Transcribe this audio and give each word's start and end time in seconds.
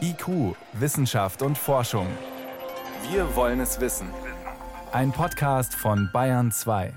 IQ, 0.00 0.56
Wissenschaft 0.72 1.42
und 1.42 1.56
Forschung. 1.56 2.06
Wir 3.10 3.36
wollen 3.36 3.60
es 3.60 3.80
wissen. 3.80 4.08
Ein 4.92 5.12
Podcast 5.12 5.74
von 5.74 6.10
Bayern 6.12 6.50
2. 6.50 6.92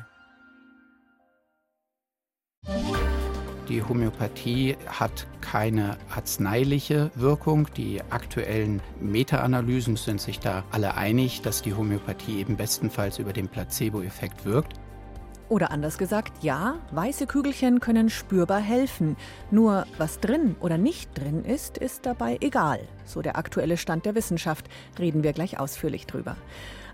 Die 3.70 3.84
Homöopathie 3.84 4.76
hat 4.88 5.28
keine 5.42 5.98
arzneiliche 6.14 7.12
Wirkung. 7.16 7.68
Die 7.78 8.02
aktuellen 8.10 8.82
Meta-Analysen 9.00 9.96
sind 9.96 10.20
sich 10.20 10.40
da 10.40 10.64
alle 10.72 10.96
einig, 10.96 11.42
dass 11.42 11.62
die 11.62 11.74
Homöopathie 11.74 12.40
eben 12.40 12.58
bestenfalls 12.58 13.20
über 13.20 13.34
den 13.34 13.48
Placebo-Effekt 13.48 14.46
wirkt. 14.46 14.80
Oder 15.54 15.70
anders 15.70 16.00
gesagt, 16.00 16.44
ja, 16.44 16.80
weiße 16.94 17.28
Kügelchen 17.28 17.80
können 17.80 18.10
spürbar 18.10 18.60
helfen. 18.60 19.16
Nur 19.52 19.86
was 20.00 20.20
drin 20.20 20.56
oder 20.62 20.80
nicht 20.80 21.16
drin 21.16 21.46
ist, 21.46 21.78
ist 21.78 22.08
dabei 22.08 22.40
egal. 22.42 22.80
So 23.06 23.22
der 23.22 23.38
aktuelle 23.38 23.78
Stand 23.78 24.08
der 24.08 24.16
Wissenschaft. 24.16 24.66
Reden 24.98 25.22
wir 25.22 25.32
gleich 25.32 25.60
ausführlich 25.60 26.08
drüber. 26.08 26.38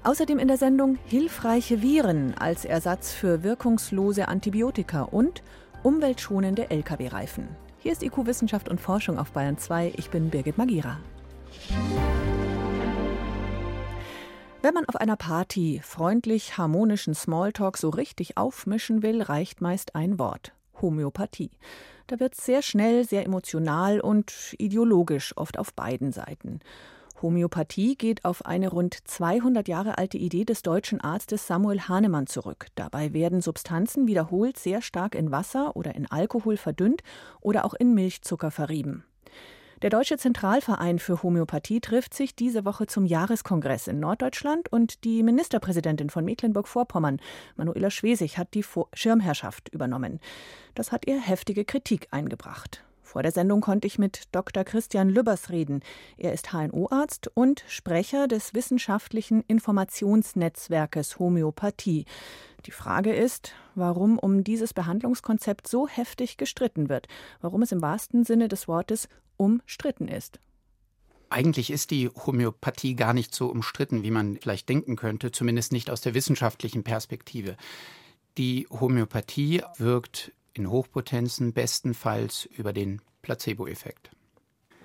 Außerdem 0.03 0.40
in 0.40 0.50
der 0.50 0.58
Sendung 0.58 0.98
hilfreiche 1.05 1.81
Viren 1.81 2.34
als 2.38 2.66
Ersatz 2.66 3.14
für 3.14 3.44
wirkungslose 3.44 4.27
Antibiotika 4.27 5.03
und 5.03 5.41
umweltschonende 5.81 6.70
Lkw-Reifen. 6.70 7.48
Hier 7.78 7.94
ist 7.94 8.03
IQ 8.03 8.26
Wissenschaft 8.26 8.67
und 8.67 8.81
Forschung 8.81 9.20
auf 9.20 9.31
Bayern 9.31 9.58
2. 9.58 9.94
Ich 9.95 10.09
bin 10.09 10.30
Birgit 10.30 10.58
Magira. 10.58 10.98
Wenn 14.62 14.73
man 14.73 14.84
auf 14.90 14.98
einer 14.98 15.16
Party 15.16 15.80
freundlich 15.81 16.58
harmonischen 16.58 17.13
Smalltalk 17.13 17.77
so 17.77 17.90
richtig 17.90 18.36
aufmischen 18.36 19.02
will, 19.02 19.22
reicht 19.22 19.62
meist 19.62 19.95
ein 19.95 20.20
Wort. 20.20 20.52
Homöopathie. 20.81 21.52
Da 22.08 22.20
wird 22.20 22.36
sehr 22.36 22.62
schnell, 22.62 23.08
sehr 23.08 23.26
emotional 23.26 24.02
und 24.02 24.55
ideologisch, 24.58 25.36
oft 25.38 25.58
auf 25.58 25.73
beiden 25.73 26.12
Seiten. 26.12 26.59
Homöopathie 27.22 27.95
geht 27.95 28.26
auf 28.26 28.45
eine 28.45 28.67
rund 28.70 28.98
200 29.05 29.69
Jahre 29.69 29.97
alte 29.97 30.17
Idee 30.17 30.44
des 30.44 30.62
deutschen 30.62 31.00
Arztes 31.00 31.47
Samuel 31.47 31.88
Hahnemann 31.88 32.28
zurück. 32.28 32.67
Dabei 32.75 33.14
werden 33.14 33.41
Substanzen 33.41 34.08
wiederholt 34.08 34.59
sehr 34.59 34.81
stark 34.81 35.16
in 35.16 35.31
Wasser 35.31 35.78
oder 35.78 35.95
in 35.95 36.06
Alkohol 36.12 36.58
verdünnt 36.58 37.02
oder 37.39 37.64
auch 37.64 37.75
in 37.75 37.94
Milchzucker 37.94 38.52
verrieben. 38.52 39.06
Der 39.81 39.89
Deutsche 39.89 40.17
Zentralverein 40.17 40.99
für 40.99 41.23
Homöopathie 41.23 41.80
trifft 41.80 42.13
sich 42.13 42.35
diese 42.35 42.66
Woche 42.66 42.85
zum 42.85 43.05
Jahreskongress 43.05 43.88
in 43.88 44.02
Norddeutschland 44.02 44.69
und 44.69 45.05
die 45.05 45.23
Ministerpräsidentin 45.23 46.09
von 46.09 46.25
Mecklenburg-Vorpommern, 46.25 47.22
Manuela 47.55 47.89
Schwesig, 47.89 48.38
hat 48.38 48.53
die 48.55 48.66
Schirmherrschaft 48.91 49.69
übernommen. 49.69 50.19
Das 50.75 50.91
hat 50.91 51.07
ihr 51.07 51.22
heftige 51.22 51.63
Kritik 51.63 52.09
eingebracht. 52.11 52.83
Vor 53.02 53.23
der 53.23 53.31
Sendung 53.31 53.61
konnte 53.61 53.88
ich 53.88 53.97
mit 53.97 54.23
Dr. 54.33 54.66
Christian 54.66 55.09
Lübbers 55.09 55.50
reden. 55.50 55.80
Er 56.17 56.33
ist 56.33 56.52
HNO-Arzt 56.52 57.31
und 57.33 57.63
Sprecher 57.69 58.27
des 58.27 58.53
wissenschaftlichen 58.53 59.45
Informationsnetzwerkes 59.47 61.19
Homöopathie. 61.19 62.03
Die 62.66 62.72
Frage 62.72 63.16
ist, 63.16 63.53
warum 63.75 64.19
um 64.19 64.44
dieses 64.44 64.73
Behandlungskonzept 64.73 65.69
so 65.69 65.88
heftig 65.88 66.35
gestritten 66.35 66.89
wird, 66.89 67.07
warum 67.39 67.61
es 67.61 67.72
im 67.72 67.81
wahrsten 67.81 68.25
Sinne 68.25 68.50
des 68.50 68.67
Wortes 68.67 69.07
umstritten 69.40 70.08
ist. 70.08 70.40
Eigentlich 71.30 71.70
ist 71.72 71.92
die 71.92 72.09
Homöopathie 72.09 72.95
gar 72.95 73.14
nicht 73.14 73.34
so 73.34 73.48
umstritten, 73.48 74.04
wie 74.04 74.12
man 74.12 74.38
vielleicht 74.38 74.68
denken 74.68 74.96
könnte, 74.96 75.31
zumindest 75.31 75.72
nicht 75.72 75.90
aus 75.90 76.02
der 76.02 76.14
wissenschaftlichen 76.14 76.84
Perspektive. 76.84 77.56
Die 78.38 78.68
Homöopathie 78.70 79.62
wirkt 79.78 80.31
in 80.54 80.70
Hochpotenzen 80.70 81.54
bestenfalls 81.54 82.46
über 82.46 82.73
den 82.73 83.02
Placebo-Effekt. 83.22 84.09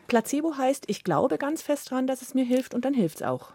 Placebo 0.07 0.57
heißt, 0.59 0.85
ich 0.89 1.03
glaube 1.03 1.39
ganz 1.39 1.63
fest 1.63 1.91
dran, 1.91 2.07
dass 2.07 2.21
es 2.21 2.35
mir 2.35 2.45
hilft 2.45 2.75
und 2.75 2.85
dann 2.85 2.95
hilft 2.95 3.17
es 3.17 3.23
auch. 3.23 3.53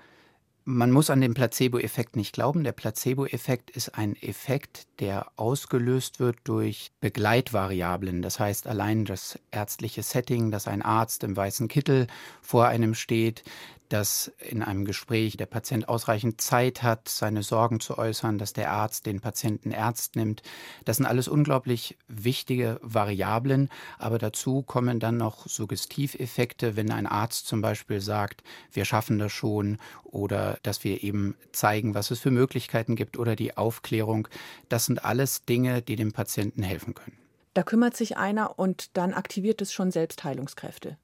Man 0.65 0.91
muss 0.91 1.09
an 1.09 1.21
den 1.21 1.33
Placebo-Effekt 1.33 2.15
nicht 2.15 2.33
glauben. 2.33 2.63
Der 2.63 2.73
Placebo-Effekt 2.73 3.71
ist 3.71 3.97
ein 3.97 4.15
Effekt, 4.21 4.87
der 4.99 5.31
ausgelöst 5.35 6.19
wird 6.19 6.37
durch 6.43 6.91
Begleitvariablen. 6.99 8.21
Das 8.21 8.39
heißt, 8.39 8.67
allein 8.67 9.05
das 9.05 9.39
ärztliche 9.51 10.03
Setting, 10.03 10.51
dass 10.51 10.67
ein 10.67 10.81
Arzt 10.81 11.23
im 11.23 11.35
weißen 11.35 11.67
Kittel 11.67 12.07
vor 12.41 12.67
einem 12.67 12.93
steht, 12.93 13.43
dass 13.89 14.31
in 14.39 14.63
einem 14.63 14.85
Gespräch 14.85 15.35
der 15.35 15.47
Patient 15.47 15.89
ausreichend 15.89 16.39
Zeit 16.39 16.83
hat, 16.83 17.09
seine 17.09 17.43
Sorgen 17.43 17.79
zu 17.79 17.97
äußern, 17.97 18.37
dass 18.37 18.53
der 18.53 18.71
Arzt 18.71 19.05
den 19.05 19.19
Patienten 19.19 19.71
ernst 19.71 20.15
nimmt. 20.15 20.43
Das 20.85 20.97
sind 20.97 21.05
alles 21.05 21.27
unglaublich 21.27 21.97
wichtige 22.07 22.79
Variablen, 22.81 23.69
aber 23.97 24.19
dazu 24.19 24.61
kommen 24.61 24.99
dann 24.99 25.17
noch 25.17 25.47
Suggestiveffekte, 25.47 26.75
wenn 26.75 26.91
ein 26.91 27.07
Arzt 27.07 27.47
zum 27.47 27.61
Beispiel 27.61 27.99
sagt, 27.99 28.43
wir 28.71 28.85
schaffen 28.85 29.17
das 29.17 29.31
schon 29.31 29.79
oder 30.03 30.59
dass 30.63 30.83
wir 30.83 31.03
eben 31.03 31.35
zeigen, 31.51 31.95
was 31.95 32.11
es 32.11 32.19
für 32.19 32.31
Möglichkeiten 32.31 32.95
gibt 32.95 33.17
oder 33.17 33.35
die 33.35 33.57
Aufklärung. 33.57 34.27
Das 34.69 34.85
sind 34.85 35.03
alles 35.03 35.45
Dinge, 35.45 35.81
die 35.81 35.95
dem 35.95 36.11
Patienten 36.11 36.63
helfen 36.63 36.93
können. 36.93 37.17
Da 37.55 37.63
kümmert 37.63 37.97
sich 37.97 38.17
einer 38.17 38.59
und 38.59 38.95
dann 38.95 39.13
aktiviert 39.13 39.61
es 39.61 39.73
schon 39.73 39.91
Selbstheilungskräfte. 39.91 40.97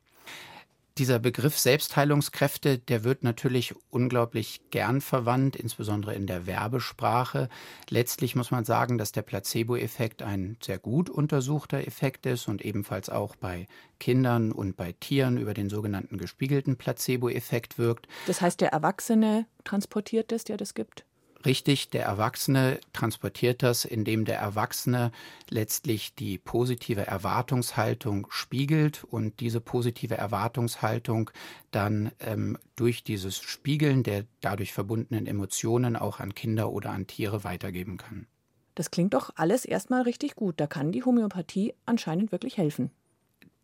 Dieser 0.98 1.20
Begriff 1.20 1.60
Selbstheilungskräfte, 1.60 2.78
der 2.78 3.04
wird 3.04 3.22
natürlich 3.22 3.76
unglaublich 3.90 4.62
gern 4.72 5.02
verwandt, 5.02 5.58
insbesondere 5.58 6.16
in 6.16 6.26
der 6.26 6.48
Werbesprache. 6.48 7.50
Letztlich 7.90 8.38
muss 8.38 8.50
man 8.50 8.64
sagen, 8.64 8.98
dass 8.98 9.12
der 9.12 9.22
Placebo-Effekt 9.22 10.22
ein 10.22 10.56
sehr 10.64 10.80
gut 10.80 11.10
untersuchter 11.10 11.86
Effekt 11.86 12.26
ist 12.26 12.48
und 12.48 12.64
ebenfalls 12.64 13.10
auch 13.10 13.36
bei 13.36 13.68
Kindern 14.00 14.54
und 14.54 14.78
bei 14.78 14.94
Tieren 14.94 15.38
über 15.38 15.54
den 15.54 15.70
sogenannten 15.70 16.18
gespiegelten 16.18 16.78
Placebo-Effekt 16.78 17.78
wirkt. 17.78 18.08
Das 18.26 18.40
heißt, 18.40 18.62
der 18.62 18.70
Erwachsene 18.70 19.48
transportiert 19.66 20.32
es, 20.32 20.46
der 20.46 20.56
das 20.56 20.76
gibt? 20.76 21.04
Richtig, 21.46 21.90
der 21.90 22.06
Erwachsene 22.06 22.80
transportiert 22.92 23.62
das, 23.62 23.86
indem 23.86 24.26
der 24.26 24.40
Erwachsene 24.40 25.12
letztlich 25.50 26.16
die 26.16 26.40
positive 26.40 27.06
Erwartungshaltung 27.06 28.28
spiegelt 28.30 29.04
und 29.04 29.40
diese 29.40 29.62
positive 29.62 30.18
Erwartungshaltung 30.18 31.30
dann 31.70 32.12
ähm, 32.20 32.58
durch 32.76 33.04
dieses 33.04 33.38
Spiegeln 33.38 34.02
der 34.02 34.26
dadurch 34.42 34.74
verbundenen 34.74 35.28
Emotionen 35.28 35.96
auch 35.96 36.20
an 36.20 36.34
Kinder 36.34 36.72
oder 36.72 36.90
an 36.90 37.06
Tiere 37.06 37.44
weitergeben 37.44 37.98
kann. 37.98 38.26
Das 38.74 38.90
klingt 38.90 39.14
doch 39.14 39.30
alles 39.36 39.66
erstmal 39.66 40.02
richtig 40.02 40.36
gut. 40.36 40.60
Da 40.60 40.68
kann 40.68 40.92
die 40.92 41.04
Homöopathie 41.04 41.74
anscheinend 41.86 42.32
wirklich 42.32 42.58
helfen. 42.58 42.92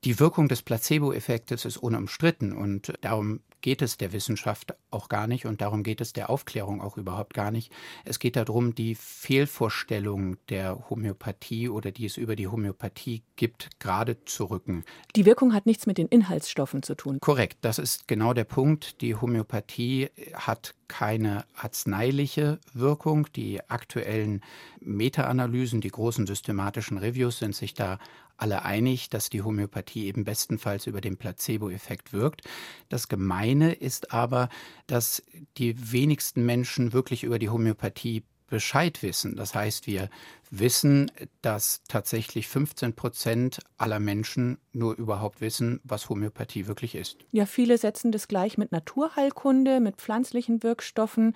Die 0.04 0.20
Wirkung 0.20 0.48
des 0.48 0.64
Placebo-Effektes 0.64 1.64
ist 1.64 1.78
unumstritten 1.78 2.54
und 2.54 2.92
darum 3.02 3.42
geht 3.62 3.84
es 3.84 3.98
der 3.98 4.14
Wissenschaft 4.14 4.74
auch 4.90 5.10
gar 5.10 5.28
nicht 5.28 5.46
und 5.46 5.62
darum 5.62 5.84
geht 5.84 6.02
es 6.02 6.12
der 6.12 6.32
Aufklärung 6.32 6.82
auch 6.82 6.98
überhaupt 6.98 7.36
gar 7.36 7.52
nicht. 7.52 7.72
Es 8.04 8.18
geht 8.18 8.36
darum, 8.36 8.74
die 8.74 8.96
Fehlvorstellung 8.96 10.38
der 10.50 10.90
Homöopathie 10.90 11.70
oder 11.70 11.92
die 11.92 12.08
es 12.08 12.18
über 12.18 12.36
die 12.36 12.48
Homöopathie 12.48 13.22
gibt, 13.36 13.80
gerade 13.80 14.26
zu 14.26 14.46
rücken. 14.46 14.86
Die 15.16 15.28
Wirkung 15.28 15.54
hat 15.54 15.68
nichts 15.68 15.86
mit 15.86 16.00
den 16.00 16.08
Inhaltsstoffen 16.08 16.82
zu 16.82 16.96
tun. 16.96 17.20
Korrekt, 17.20 17.60
das 17.62 17.78
ist 17.78 18.08
genau 18.08 18.34
der 18.34 18.46
Punkt. 18.46 19.02
Die 19.02 19.14
Homöopathie 19.14 20.10
hat 20.34 20.74
keine 20.92 21.46
arzneiliche 21.56 22.60
Wirkung. 22.74 23.26
Die 23.34 23.62
aktuellen 23.70 24.42
Meta-Analysen, 24.82 25.80
die 25.80 25.90
großen 25.90 26.28
systematischen 26.28 26.98
Reviews 26.98 27.40
sind 27.40 27.56
sich 27.56 27.74
da 27.74 27.98
alle 28.36 28.66
einig, 28.66 29.10
dass 29.10 29.30
die 29.30 29.42
Homöopathie 29.42 30.06
eben 30.08 30.26
bestenfalls 30.26 30.88
über 30.88 31.00
den 31.00 31.16
Placebo-Effekt 31.16 32.12
wirkt. 32.12 32.42
Das 32.90 33.08
Gemeine 33.08 33.72
ist 33.72 34.12
aber, 34.12 34.50
dass 34.86 35.24
die 35.58 35.94
wenigsten 35.94 36.46
Menschen 36.46 36.92
wirklich 36.92 37.24
über 37.24 37.40
die 37.40 37.50
Homöopathie 37.50 38.24
Bescheid 38.52 39.02
wissen. 39.02 39.36
Das 39.36 39.56
heißt, 39.56 39.88
wir 39.88 40.10
wissen, 40.52 41.10
dass 41.42 41.82
tatsächlich 41.88 42.48
15 42.50 42.94
Prozent 42.94 43.60
aller 43.78 44.00
Menschen 44.00 44.60
nur 44.74 44.96
überhaupt 44.96 45.42
wissen, 45.42 45.80
was 45.84 46.10
Homöopathie 46.10 46.68
wirklich 46.68 46.94
ist. 46.94 47.18
Ja, 47.32 47.48
viele 47.48 47.78
setzen 47.78 48.12
das 48.12 48.28
gleich 48.28 48.58
mit 48.58 48.72
Naturheilkunde, 48.74 49.80
mit 49.80 49.96
pflanzlichen 49.96 50.62
Wirkstoffen. 50.62 51.34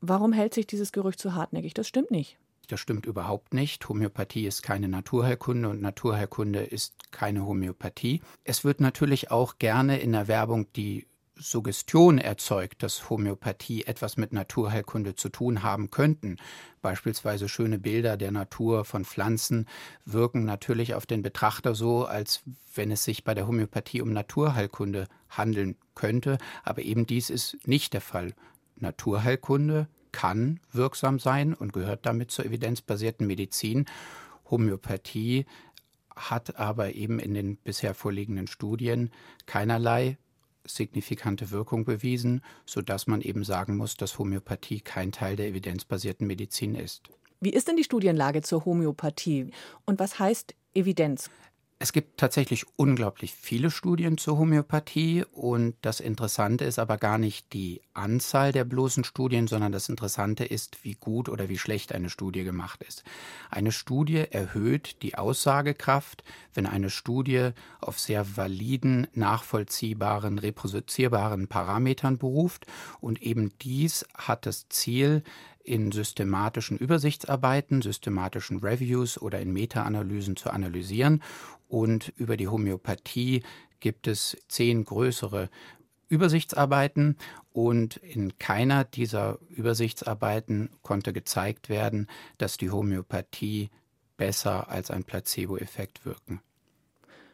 Warum 0.00 0.32
hält 0.32 0.54
sich 0.54 0.66
dieses 0.66 0.90
Gerücht 0.90 1.20
so 1.20 1.34
hartnäckig? 1.34 1.74
Das 1.74 1.86
stimmt 1.86 2.10
nicht. 2.10 2.38
Das 2.68 2.80
stimmt 2.80 3.04
überhaupt 3.04 3.52
nicht. 3.52 3.86
Homöopathie 3.88 4.46
ist 4.46 4.62
keine 4.62 4.88
Naturheilkunde 4.88 5.68
und 5.68 5.82
Naturheilkunde 5.82 6.60
ist 6.60 7.12
keine 7.12 7.46
Homöopathie. 7.46 8.22
Es 8.44 8.64
wird 8.64 8.80
natürlich 8.80 9.30
auch 9.30 9.58
gerne 9.58 9.98
in 10.00 10.12
der 10.12 10.28
Werbung 10.28 10.66
die 10.74 11.06
Suggestion 11.40 12.18
erzeugt, 12.18 12.82
dass 12.82 13.08
Homöopathie 13.10 13.84
etwas 13.84 14.16
mit 14.16 14.32
Naturheilkunde 14.32 15.14
zu 15.14 15.28
tun 15.28 15.62
haben 15.62 15.90
könnten. 15.90 16.36
Beispielsweise 16.82 17.48
schöne 17.48 17.78
Bilder 17.78 18.16
der 18.16 18.30
Natur 18.30 18.84
von 18.84 19.04
Pflanzen 19.04 19.66
wirken 20.04 20.44
natürlich 20.44 20.94
auf 20.94 21.06
den 21.06 21.22
Betrachter 21.22 21.74
so, 21.74 22.04
als 22.04 22.42
wenn 22.74 22.90
es 22.90 23.04
sich 23.04 23.24
bei 23.24 23.34
der 23.34 23.46
Homöopathie 23.46 24.02
um 24.02 24.12
Naturheilkunde 24.12 25.08
handeln 25.28 25.76
könnte. 25.94 26.38
Aber 26.64 26.82
eben 26.82 27.06
dies 27.06 27.30
ist 27.30 27.56
nicht 27.66 27.92
der 27.92 28.00
Fall. 28.00 28.34
Naturheilkunde 28.76 29.88
kann 30.12 30.60
wirksam 30.72 31.18
sein 31.18 31.54
und 31.54 31.72
gehört 31.72 32.06
damit 32.06 32.30
zur 32.30 32.46
evidenzbasierten 32.46 33.26
Medizin. 33.26 33.86
Homöopathie 34.50 35.46
hat 36.16 36.56
aber 36.56 36.94
eben 36.94 37.18
in 37.18 37.34
den 37.34 37.56
bisher 37.56 37.94
vorliegenden 37.94 38.46
Studien 38.46 39.10
keinerlei 39.46 40.18
signifikante 40.66 41.50
Wirkung 41.50 41.84
bewiesen, 41.84 42.42
sodass 42.66 43.06
man 43.06 43.20
eben 43.20 43.44
sagen 43.44 43.76
muss, 43.76 43.96
dass 43.96 44.18
Homöopathie 44.18 44.80
kein 44.80 45.12
Teil 45.12 45.36
der 45.36 45.48
evidenzbasierten 45.48 46.26
Medizin 46.26 46.74
ist. 46.74 47.08
Wie 47.40 47.50
ist 47.50 47.68
denn 47.68 47.76
die 47.76 47.84
Studienlage 47.84 48.42
zur 48.42 48.64
Homöopathie 48.64 49.50
und 49.84 49.98
was 49.98 50.18
heißt 50.18 50.54
Evidenz? 50.74 51.30
Es 51.80 51.92
gibt 51.92 52.18
tatsächlich 52.18 52.66
unglaublich 52.74 53.32
viele 53.32 53.70
Studien 53.70 54.18
zur 54.18 54.36
Homöopathie 54.36 55.24
und 55.30 55.76
das 55.80 56.00
Interessante 56.00 56.64
ist 56.64 56.80
aber 56.80 56.96
gar 56.96 57.18
nicht 57.18 57.52
die 57.52 57.80
Anzahl 57.94 58.50
der 58.50 58.64
bloßen 58.64 59.04
Studien, 59.04 59.46
sondern 59.46 59.70
das 59.70 59.88
Interessante 59.88 60.44
ist, 60.44 60.82
wie 60.82 60.94
gut 60.94 61.28
oder 61.28 61.48
wie 61.48 61.56
schlecht 61.56 61.94
eine 61.94 62.10
Studie 62.10 62.42
gemacht 62.42 62.82
ist. 62.82 63.04
Eine 63.48 63.70
Studie 63.70 64.24
erhöht 64.28 65.02
die 65.02 65.14
Aussagekraft, 65.16 66.24
wenn 66.52 66.66
eine 66.66 66.90
Studie 66.90 67.50
auf 67.80 68.00
sehr 68.00 68.36
validen, 68.36 69.06
nachvollziehbaren, 69.14 70.40
reproduzierbaren 70.40 71.46
Parametern 71.46 72.18
beruft 72.18 72.66
und 73.00 73.22
eben 73.22 73.52
dies 73.62 74.04
hat 74.16 74.46
das 74.46 74.68
Ziel, 74.68 75.22
in 75.68 75.92
systematischen 75.92 76.78
Übersichtsarbeiten, 76.78 77.82
systematischen 77.82 78.60
Reviews 78.60 79.20
oder 79.20 79.40
in 79.40 79.52
Meta-Analysen 79.52 80.36
zu 80.36 80.50
analysieren. 80.50 81.22
Und 81.68 82.12
über 82.16 82.36
die 82.36 82.48
Homöopathie 82.48 83.42
gibt 83.80 84.06
es 84.06 84.36
zehn 84.48 84.84
größere 84.84 85.50
Übersichtsarbeiten 86.08 87.18
und 87.52 87.98
in 87.98 88.38
keiner 88.38 88.84
dieser 88.84 89.38
Übersichtsarbeiten 89.50 90.70
konnte 90.82 91.12
gezeigt 91.12 91.68
werden, 91.68 92.06
dass 92.38 92.56
die 92.56 92.70
Homöopathie 92.70 93.68
besser 94.16 94.70
als 94.70 94.90
ein 94.90 95.04
Placebo-Effekt 95.04 96.06
wirken. 96.06 96.40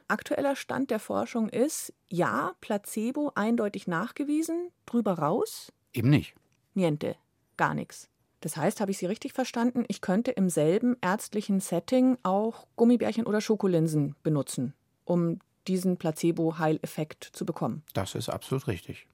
Aktueller 0.08 0.56
Stand 0.56 0.90
der 0.90 0.98
Forschung 0.98 1.48
ist, 1.48 1.94
ja, 2.08 2.54
Placebo 2.60 3.32
eindeutig 3.36 3.86
nachgewiesen, 3.86 4.70
drüber 4.86 5.14
raus? 5.14 5.72
Eben 5.92 6.10
nicht. 6.10 6.34
Niente, 6.74 7.16
gar 7.56 7.74
nichts. 7.74 8.10
Das 8.44 8.58
heißt, 8.58 8.82
habe 8.82 8.90
ich 8.90 8.98
Sie 8.98 9.06
richtig 9.06 9.32
verstanden, 9.32 9.86
ich 9.88 10.02
könnte 10.02 10.30
im 10.30 10.50
selben 10.50 10.98
ärztlichen 11.00 11.60
Setting 11.60 12.18
auch 12.24 12.66
Gummibärchen 12.76 13.24
oder 13.24 13.40
Schokolinsen 13.40 14.16
benutzen, 14.22 14.74
um 15.06 15.38
diesen 15.66 15.96
Placebo-Heileffekt 15.96 17.24
zu 17.32 17.46
bekommen. 17.46 17.84
Das 17.94 18.14
ist 18.14 18.28
absolut 18.28 18.66
richtig. 18.66 19.06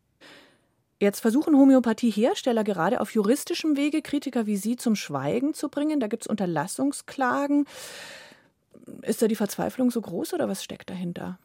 Jetzt 0.98 1.20
versuchen 1.20 1.56
Homöopathiehersteller 1.56 2.64
gerade 2.64 3.00
auf 3.00 3.14
juristischem 3.14 3.76
Wege 3.76 4.02
Kritiker 4.02 4.46
wie 4.46 4.56
Sie 4.56 4.74
zum 4.74 4.96
Schweigen 4.96 5.54
zu 5.54 5.68
bringen. 5.68 6.00
Da 6.00 6.08
gibt 6.08 6.24
es 6.24 6.26
Unterlassungsklagen. 6.26 7.66
Ist 9.02 9.22
da 9.22 9.28
die 9.28 9.36
Verzweiflung 9.36 9.92
so 9.92 10.00
groß 10.00 10.34
oder 10.34 10.48
was 10.48 10.64
steckt 10.64 10.90
dahinter? 10.90 11.38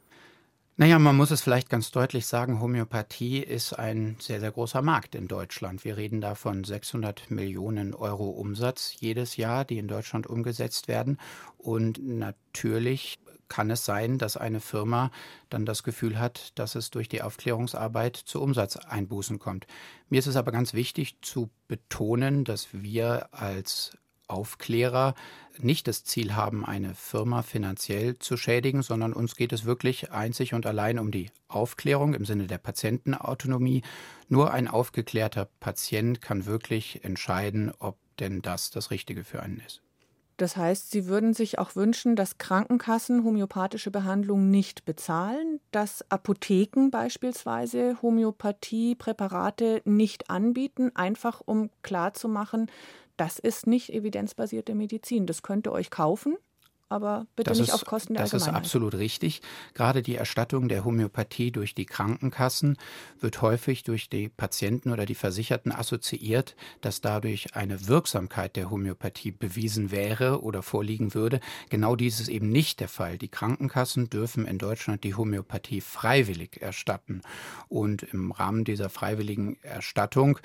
Naja, 0.77 1.00
man 1.00 1.16
muss 1.16 1.31
es 1.31 1.42
vielleicht 1.42 1.69
ganz 1.69 1.92
deutlich 1.92 2.25
sagen, 2.25 2.60
Homöopathie 2.60 3.39
ist 3.39 3.72
ein 3.72 4.18
sehr, 4.19 4.42
sehr 4.42 4.51
großer 4.51 4.81
Markt 4.81 5.16
in 5.16 5.30
Deutschland. 5.30 5.86
Wir 5.86 5.95
reden 5.95 6.19
da 6.19 6.36
von 6.36 6.66
600 6.66 7.31
Millionen 7.31 7.94
Euro 7.94 8.30
Umsatz 8.30 8.94
jedes 9.00 9.38
Jahr, 9.38 9.63
die 9.63 9.77
in 9.77 9.88
Deutschland 9.88 10.27
umgesetzt 10.27 10.89
werden. 10.89 11.18
Und 11.57 12.06
natürlich 12.06 13.19
kann 13.48 13.72
es 13.72 13.86
sein, 13.86 14.18
dass 14.18 14.36
eine 14.36 14.60
Firma 14.60 15.12
dann 15.50 15.66
das 15.66 15.83
Gefühl 15.83 16.19
hat, 16.19 16.51
dass 16.60 16.75
es 16.75 16.89
durch 16.89 17.07
die 17.07 17.22
Aufklärungsarbeit 17.22 18.18
zu 18.18 18.42
Umsatzeinbußen 18.42 19.39
kommt. 19.39 19.68
Mir 20.10 20.19
ist 20.19 20.27
es 20.27 20.36
aber 20.36 20.51
ganz 20.51 20.74
wichtig 20.74 21.16
zu 21.22 21.50
betonen, 21.69 22.44
dass 22.44 22.68
wir 22.74 23.33
als 23.33 23.98
Aufklärer 24.27 25.16
nicht 25.57 25.88
das 25.88 26.04
Ziel 26.04 26.36
haben, 26.36 26.66
eine 26.66 26.94
Firma 26.95 27.42
finanziell 27.42 28.19
zu 28.19 28.38
schädigen, 28.38 28.81
sondern 28.81 29.13
uns 29.13 29.36
geht 29.36 29.54
es 29.54 29.66
wirklich 29.66 30.12
einzig 30.12 30.54
und 30.54 30.66
allein 30.66 31.00
um 31.00 31.12
die 31.12 31.31
Aufklärung 31.48 32.13
im 32.13 32.25
Sinne 32.25 32.48
der 32.48 32.57
Patientenautonomie. 32.57 33.83
Nur 34.27 34.51
ein 34.51 34.68
aufgeklärter 34.68 35.48
Patient 35.60 36.22
kann 36.22 36.45
wirklich 36.45 37.04
entscheiden, 37.04 37.72
ob 37.80 37.98
denn 38.19 38.42
das 38.42 38.72
das 38.72 38.92
Richtige 38.92 39.24
für 39.24 39.42
einen 39.42 39.62
ist. 39.66 39.81
Das 40.38 40.57
heißt, 40.57 40.92
Sie 40.92 41.07
würden 41.07 41.33
sich 41.33 41.60
auch 41.60 41.77
wünschen, 41.77 42.18
dass 42.18 42.38
Krankenkassen 42.38 43.24
homöopathische 43.24 43.89
Behandlung 43.89 44.51
nicht 44.51 44.83
bezahlen, 44.83 45.62
dass 45.72 46.04
Apotheken 46.12 46.89
beispielsweise 46.92 48.01
Homöopathiepräparate 48.01 49.81
nicht 49.86 50.30
anbieten, 50.30 50.92
einfach 50.94 51.42
um 51.45 51.69
klarzumachen, 51.83 52.69
das 53.17 53.39
ist 53.39 53.67
nicht 53.67 53.91
evidenzbasierte 53.91 54.75
Medizin. 54.75 55.25
Das 55.25 55.41
könnt 55.41 55.67
ihr 55.67 55.71
euch 55.71 55.89
kaufen, 55.89 56.35
aber 56.87 57.25
bitte 57.35 57.49
das 57.49 57.57
nicht 57.57 57.69
ist, 57.69 57.73
auf 57.73 57.85
Kosten 57.85 58.13
der 58.13 58.23
Das 58.23 58.33
ist 58.33 58.47
absolut 58.47 58.93
richtig. 58.93 59.41
Gerade 59.73 60.03
die 60.03 60.15
Erstattung 60.15 60.69
der 60.69 60.85
Homöopathie 60.85 61.51
durch 61.51 61.73
die 61.73 61.87
Krankenkassen 61.87 62.77
wird 63.19 63.41
häufig 63.41 63.83
durch 63.83 64.07
die 64.07 64.29
Patienten 64.29 64.91
oder 64.91 65.07
die 65.07 65.15
Versicherten 65.15 65.71
assoziiert, 65.71 66.55
dass 66.81 67.01
dadurch 67.01 67.55
eine 67.55 67.87
Wirksamkeit 67.87 68.55
der 68.55 68.69
Homöopathie 68.69 69.31
bewiesen 69.31 69.89
wäre 69.89 70.43
oder 70.43 70.61
vorliegen 70.61 71.15
würde. 71.15 71.39
Genau 71.69 71.95
dies 71.95 72.19
ist 72.19 72.29
eben 72.29 72.49
nicht 72.49 72.79
der 72.79 72.88
Fall. 72.88 73.17
Die 73.17 73.29
Krankenkassen 73.29 74.11
dürfen 74.11 74.45
in 74.45 74.59
Deutschland 74.59 75.03
die 75.03 75.15
Homöopathie 75.15 75.81
freiwillig 75.81 76.61
erstatten. 76.61 77.21
Und 77.67 78.03
im 78.03 78.31
Rahmen 78.31 78.63
dieser 78.63 78.89
freiwilligen 78.89 79.57
Erstattung 79.63 80.38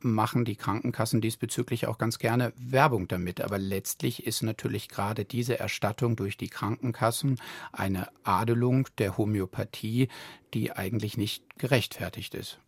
machen 0.00 0.44
die 0.44 0.56
Krankenkassen 0.56 1.22
diesbezüglich 1.22 1.86
auch 1.86 1.96
ganz 1.96 2.18
gerne 2.18 2.52
Werbung 2.58 3.08
damit. 3.08 3.40
Aber 3.40 3.56
letztlich 3.56 4.26
ist 4.26 4.42
natürlich 4.42 4.90
gerade 4.90 5.24
diese 5.24 5.58
Erstattung 5.58 5.85
Erstattung 5.86 6.16
durch 6.16 6.36
die 6.36 6.48
Krankenkassen 6.48 7.38
eine 7.70 8.08
Adelung 8.24 8.88
der 8.98 9.16
Homöopathie, 9.16 10.08
die 10.52 10.72
eigentlich 10.72 11.16
nicht 11.16 11.44
gerechtfertigt 11.58 12.34
ist. 12.34 12.58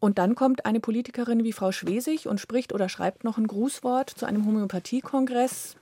Und 0.00 0.16
dann 0.16 0.34
kommt 0.34 0.64
eine 0.64 0.80
Politikerin 0.80 1.44
wie 1.44 1.52
Frau 1.52 1.72
Schwesig 1.72 2.26
und 2.26 2.40
spricht 2.40 2.72
oder 2.72 2.88
schreibt 2.88 3.22
noch 3.22 3.36
ein 3.36 3.46
Grußwort 3.46 4.08
zu 4.08 4.24
einem 4.24 4.46
Homöopathiekongress. 4.46 5.76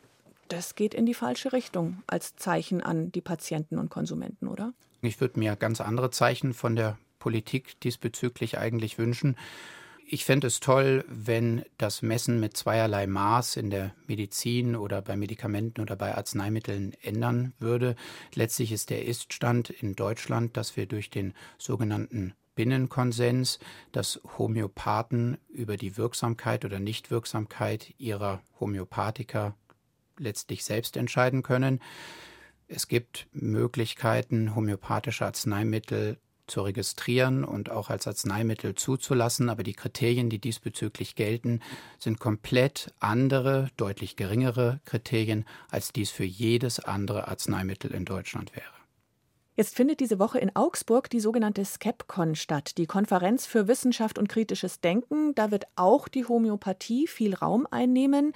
Das 0.48 0.74
geht 0.74 0.92
in 0.92 1.06
die 1.06 1.14
falsche 1.14 1.52
Richtung 1.52 2.02
als 2.08 2.34
Zeichen 2.34 2.82
an 2.82 3.12
die 3.12 3.20
Patienten 3.20 3.78
und 3.78 3.88
Konsumenten, 3.88 4.48
oder? 4.48 4.72
Ich 5.02 5.20
würde 5.20 5.38
mir 5.38 5.54
ganz 5.54 5.80
andere 5.80 6.10
Zeichen 6.10 6.52
von 6.52 6.74
der 6.74 6.98
Politik 7.20 7.78
diesbezüglich 7.80 8.58
eigentlich 8.58 8.98
wünschen. 8.98 9.36
Ich 10.14 10.26
fände 10.26 10.46
es 10.48 10.60
toll, 10.60 11.06
wenn 11.08 11.64
das 11.78 12.02
Messen 12.02 12.38
mit 12.38 12.54
zweierlei 12.54 13.06
Maß 13.06 13.56
in 13.56 13.70
der 13.70 13.94
Medizin 14.06 14.76
oder 14.76 15.00
bei 15.00 15.16
Medikamenten 15.16 15.80
oder 15.80 15.96
bei 15.96 16.14
Arzneimitteln 16.14 16.92
ändern 17.00 17.54
würde. 17.58 17.96
Letztlich 18.34 18.72
ist 18.72 18.90
der 18.90 19.06
Iststand 19.06 19.70
in 19.70 19.94
Deutschland, 19.94 20.58
dass 20.58 20.76
wir 20.76 20.84
durch 20.84 21.08
den 21.08 21.32
sogenannten 21.56 22.34
Binnenkonsens, 22.56 23.58
dass 23.92 24.20
Homöopathen 24.36 25.38
über 25.48 25.78
die 25.78 25.96
Wirksamkeit 25.96 26.66
oder 26.66 26.78
Nichtwirksamkeit 26.78 27.94
ihrer 27.96 28.42
Homöopathika 28.60 29.56
letztlich 30.18 30.62
selbst 30.62 30.98
entscheiden 30.98 31.42
können. 31.42 31.80
Es 32.68 32.86
gibt 32.86 33.28
Möglichkeiten, 33.32 34.54
homöopathische 34.54 35.24
Arzneimittel 35.24 36.18
zu 36.52 36.60
registrieren 36.60 37.44
und 37.44 37.70
auch 37.70 37.90
als 37.90 38.06
Arzneimittel 38.06 38.74
zuzulassen, 38.74 39.48
aber 39.48 39.62
die 39.62 39.72
Kriterien, 39.72 40.28
die 40.28 40.38
diesbezüglich 40.38 41.16
gelten, 41.16 41.60
sind 41.98 42.20
komplett 42.20 42.92
andere, 43.00 43.70
deutlich 43.76 44.16
geringere 44.16 44.80
Kriterien, 44.84 45.46
als 45.70 45.92
dies 45.92 46.10
für 46.10 46.24
jedes 46.24 46.78
andere 46.78 47.26
Arzneimittel 47.28 47.90
in 47.92 48.04
Deutschland 48.04 48.54
wäre. 48.54 48.66
Jetzt 49.56 49.74
findet 49.76 50.00
diese 50.00 50.18
Woche 50.18 50.38
in 50.38 50.54
Augsburg 50.54 51.10
die 51.10 51.20
sogenannte 51.20 51.64
SCEPCON 51.64 52.34
statt, 52.34 52.78
die 52.78 52.86
Konferenz 52.86 53.46
für 53.46 53.68
Wissenschaft 53.68 54.18
und 54.18 54.28
kritisches 54.28 54.80
Denken. 54.80 55.34
Da 55.34 55.50
wird 55.50 55.64
auch 55.76 56.08
die 56.08 56.24
Homöopathie 56.24 57.06
viel 57.06 57.34
Raum 57.34 57.66
einnehmen. 57.70 58.32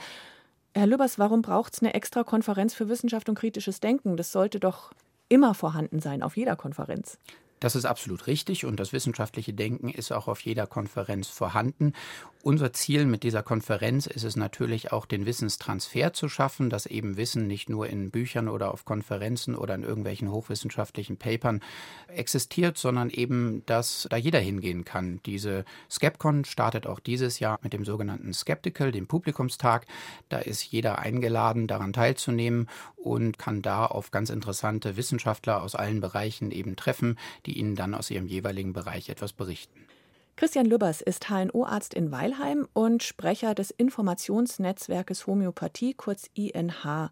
Herr 0.75 0.87
Lübbers, 0.87 1.18
warum 1.18 1.40
braucht 1.40 1.75
es 1.75 1.80
eine 1.80 1.94
extra 1.94 2.23
Konferenz 2.23 2.75
für 2.75 2.88
Wissenschaft 2.88 3.28
und 3.28 3.38
kritisches 3.38 3.80
Denken? 3.80 4.16
Das 4.16 4.30
sollte 4.32 4.61
doch 4.61 4.92
immer 5.28 5.54
vorhanden 5.54 6.00
sein 6.00 6.23
auf 6.23 6.37
jeder 6.37 6.54
Konferenz. 6.54 7.18
Das 7.61 7.75
ist 7.75 7.87
absolut 7.87 8.27
richtig 8.27 8.67
und 8.67 8.79
das 8.79 8.93
wissenschaftliche 8.93 9.55
Denken 9.55 9.89
ist 9.89 10.13
auch 10.13 10.29
auf 10.29 10.41
jeder 10.41 10.67
Konferenz 10.67 11.29
vorhanden. 11.29 11.95
Unser 12.43 12.73
Ziel 12.73 13.07
mit 13.07 13.25
dieser 13.25 13.43
Konferenz 13.43 14.07
ist 14.07 14.23
es 14.23 14.37
natürlich 14.37 14.93
auch, 14.93 15.05
den 15.05 15.27
Wissenstransfer 15.27 16.13
zu 16.13 16.29
schaffen, 16.29 16.71
dass 16.71 16.87
eben 16.87 17.17
Wissen 17.17 17.49
nicht 17.49 17.69
nur 17.69 17.89
in 17.89 18.13
Büchern 18.13 18.49
oder 18.49 18.73
auf 18.73 18.85
Konferenzen 18.85 19.57
oder 19.57 19.75
in 19.75 19.83
irgendwelchen 19.83 20.31
hochwissenschaftlichen 20.31 21.17
Papern 21.17 21.61
existiert, 22.07 22.79
sondern 22.79 23.11
eben, 23.11 23.65
dass 23.67 24.07
da 24.11 24.17
jeder 24.17 24.39
hingehen 24.39 24.85
kann. 24.85 25.21
Diese 25.27 25.65
Skepcon 25.91 26.45
startet 26.45 26.87
auch 26.87 27.01
dieses 27.01 27.41
Jahr 27.41 27.59
mit 27.63 27.73
dem 27.73 27.85
sogenannten 27.85 28.33
Skeptical, 28.33 28.93
dem 28.93 29.09
Publikumstag. 29.09 29.87
Da 30.29 30.39
ist 30.39 30.63
jeder 30.63 31.01
eingeladen, 31.01 31.67
daran 31.67 31.93
teilzunehmen 31.93 32.69
und 33.07 33.39
kann 33.39 33.63
da 33.63 33.87
auf 33.87 34.11
ganz 34.11 34.31
interessante 34.31 34.97
Wissenschaftler 34.97 35.63
aus 35.63 35.75
allen 35.75 36.01
Bereichen 36.01 36.51
eben 36.51 36.77
treffen, 36.77 37.19
die 37.47 37.59
ihnen 37.59 37.77
dann 37.77 37.95
aus 37.95 38.11
ihrem 38.11 38.27
jeweiligen 38.27 38.73
Bereich 38.73 39.09
etwas 39.09 39.33
berichten. 39.33 39.87
Christian 40.35 40.67
Lübbers 40.67 41.01
ist 41.01 41.31
HNO-Arzt 41.31 41.95
in 41.95 42.11
Weilheim 42.11 42.69
und 42.75 43.03
Sprecher 43.03 43.55
des 43.55 43.71
Informationsnetzwerkes 43.71 45.27
Homöopathie, 45.27 45.95
kurz 45.95 46.29
INH. 46.35 47.11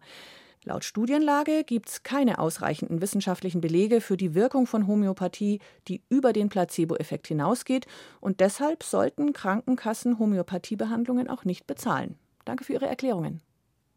Laut 0.63 0.83
Studienlage 0.83 1.63
gibt 1.63 1.89
es 1.89 2.03
keine 2.03 2.39
ausreichenden 2.39 3.01
wissenschaftlichen 3.01 3.61
Belege 3.61 4.01
für 4.01 4.17
die 4.17 4.35
Wirkung 4.35 4.67
von 4.67 4.85
Homöopathie, 4.87 5.59
die 5.87 6.01
über 6.09 6.33
den 6.33 6.49
Placebo-Effekt 6.49 7.27
hinausgeht, 7.27 7.87
und 8.19 8.39
deshalb 8.41 8.83
sollten 8.83 9.31
Krankenkassen 9.31 10.19
Homöopathiebehandlungen 10.19 11.29
auch 11.29 11.45
nicht 11.45 11.67
bezahlen. 11.67 12.17
Danke 12.45 12.63
für 12.63 12.73
Ihre 12.73 12.87
Erklärungen. 12.87 13.41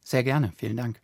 Sehr 0.04 0.24
gerne, 0.24 0.52
vielen 0.56 0.76
Dank. 0.76 1.00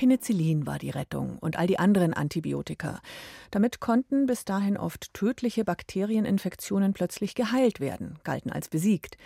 Penicillin 0.00 0.66
war 0.66 0.78
die 0.78 0.88
Rettung 0.88 1.36
und 1.40 1.58
all 1.58 1.66
die 1.66 1.78
anderen 1.78 2.14
Antibiotika. 2.14 3.00
Damit 3.50 3.80
konnten 3.80 4.24
bis 4.24 4.46
dahin 4.46 4.78
oft 4.78 5.12
tödliche 5.12 5.62
Bakterieninfektionen 5.62 6.94
plötzlich 6.94 7.34
geheilt 7.34 7.80
werden, 7.80 8.18
galten 8.24 8.50
als 8.50 8.70
besiegt. 8.70 9.18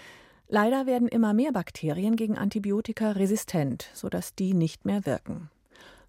Leider 0.49 0.84
werden 0.84 1.06
immer 1.06 1.32
mehr 1.32 1.52
Bakterien 1.52 2.16
gegen 2.16 2.37
Antibiotika 2.37 3.12
resistent, 3.12 3.88
sodass 3.94 4.34
die 4.34 4.52
nicht 4.52 4.84
mehr 4.84 5.06
wirken. 5.06 5.49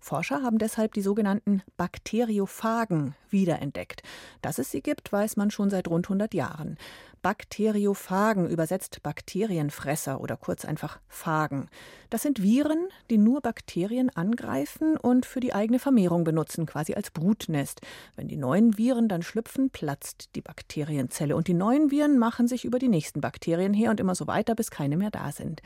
Forscher 0.05 0.43
haben 0.43 0.59
deshalb 0.59 0.93
die 0.93 1.01
sogenannten 1.01 1.63
Bakteriophagen 1.77 3.15
wiederentdeckt. 3.31 4.03
Dass 4.43 4.59
es 4.59 4.69
sie 4.69 4.83
gibt, 4.83 5.11
weiß 5.11 5.35
man 5.35 5.49
schon 5.49 5.71
seit 5.71 5.87
rund 5.87 6.05
100 6.05 6.35
Jahren. 6.35 6.77
Bakteriophagen, 7.23 8.47
übersetzt 8.47 9.01
Bakterienfresser 9.01 10.21
oder 10.21 10.37
kurz 10.37 10.63
einfach 10.63 10.99
Phagen. 11.07 11.69
Das 12.11 12.21
sind 12.21 12.43
Viren, 12.43 12.87
die 13.09 13.17
nur 13.17 13.41
Bakterien 13.41 14.11
angreifen 14.11 14.95
und 14.95 15.25
für 15.25 15.39
die 15.39 15.55
eigene 15.55 15.79
Vermehrung 15.79 16.23
benutzen, 16.23 16.67
quasi 16.67 16.93
als 16.93 17.09
Brutnest. 17.09 17.81
Wenn 18.15 18.27
die 18.27 18.37
neuen 18.37 18.77
Viren 18.77 19.09
dann 19.09 19.23
schlüpfen, 19.23 19.71
platzt 19.71 20.35
die 20.35 20.41
Bakterienzelle 20.41 21.35
und 21.35 21.47
die 21.47 21.55
neuen 21.55 21.89
Viren 21.89 22.19
machen 22.19 22.47
sich 22.47 22.63
über 22.63 22.77
die 22.77 22.89
nächsten 22.89 23.21
Bakterien 23.21 23.73
her 23.73 23.89
und 23.89 23.99
immer 23.99 24.13
so 24.13 24.27
weiter, 24.27 24.53
bis 24.53 24.69
keine 24.69 24.97
mehr 24.97 25.09
da 25.09 25.31
sind. 25.31 25.63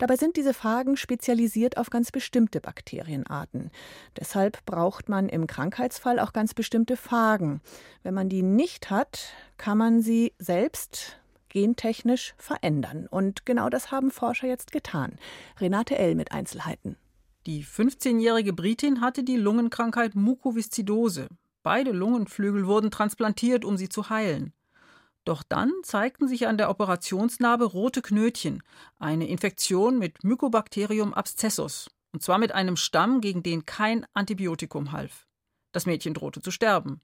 Dabei 0.00 0.16
sind 0.16 0.36
diese 0.38 0.54
Phagen 0.54 0.96
spezialisiert 0.96 1.76
auf 1.76 1.90
ganz 1.90 2.10
bestimmte 2.10 2.62
Bakterienarten. 2.62 3.70
Deshalb 4.18 4.64
braucht 4.64 5.10
man 5.10 5.28
im 5.28 5.46
Krankheitsfall 5.46 6.18
auch 6.18 6.32
ganz 6.32 6.54
bestimmte 6.54 6.96
Phagen. 6.96 7.60
Wenn 8.02 8.14
man 8.14 8.30
die 8.30 8.40
nicht 8.42 8.88
hat, 8.88 9.34
kann 9.58 9.76
man 9.76 10.00
sie 10.00 10.32
selbst 10.38 11.20
gentechnisch 11.50 12.32
verändern. 12.38 13.08
Und 13.10 13.44
genau 13.44 13.68
das 13.68 13.90
haben 13.90 14.10
Forscher 14.10 14.48
jetzt 14.48 14.72
getan. 14.72 15.18
Renate 15.60 15.98
L. 15.98 16.14
mit 16.14 16.32
Einzelheiten. 16.32 16.96
Die 17.44 17.62
15-jährige 17.62 18.54
Britin 18.54 19.02
hatte 19.02 19.22
die 19.22 19.36
Lungenkrankheit 19.36 20.14
Mukoviszidose. 20.14 21.28
Beide 21.62 21.92
Lungenflügel 21.92 22.66
wurden 22.66 22.90
transplantiert, 22.90 23.66
um 23.66 23.76
sie 23.76 23.90
zu 23.90 24.08
heilen. 24.08 24.54
Doch 25.24 25.42
dann 25.42 25.72
zeigten 25.82 26.28
sich 26.28 26.46
an 26.46 26.56
der 26.56 26.70
Operationsnarbe 26.70 27.64
rote 27.64 28.02
Knötchen, 28.02 28.62
eine 28.98 29.28
Infektion 29.28 29.98
mit 29.98 30.24
Mycobacterium 30.24 31.12
abscessus, 31.12 31.90
und 32.12 32.22
zwar 32.22 32.38
mit 32.38 32.52
einem 32.52 32.76
Stamm, 32.76 33.20
gegen 33.20 33.42
den 33.42 33.66
kein 33.66 34.06
Antibiotikum 34.14 34.92
half. 34.92 35.26
Das 35.72 35.86
Mädchen 35.86 36.14
drohte 36.14 36.40
zu 36.40 36.50
sterben. 36.50 37.00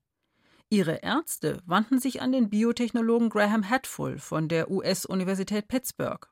Ihre 0.69 0.97
Ärzte 0.97 1.63
wandten 1.67 2.01
sich 2.01 2.21
an 2.23 2.33
den 2.33 2.51
Biotechnologen 2.51 3.29
Graham 3.29 3.69
Hatfull 3.69 4.19
von 4.19 4.49
der 4.49 4.71
US-Universität 4.71 5.69
Pittsburgh. 5.69 6.29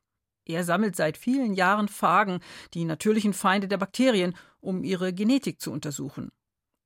Er 0.47 0.64
sammelt 0.64 0.97
seit 0.97 1.17
vielen 1.17 1.55
Jahren 1.55 1.88
Phagen, 1.88 2.41
die 2.75 2.85
natürlichen 2.85 3.33
Feinde 3.33 3.69
der 3.69 3.79
Bakterien, 3.79 4.37
um 4.61 4.83
ihre 4.83 5.12
Genetik 5.12 5.61
zu 5.61 5.71
untersuchen. 5.71 6.33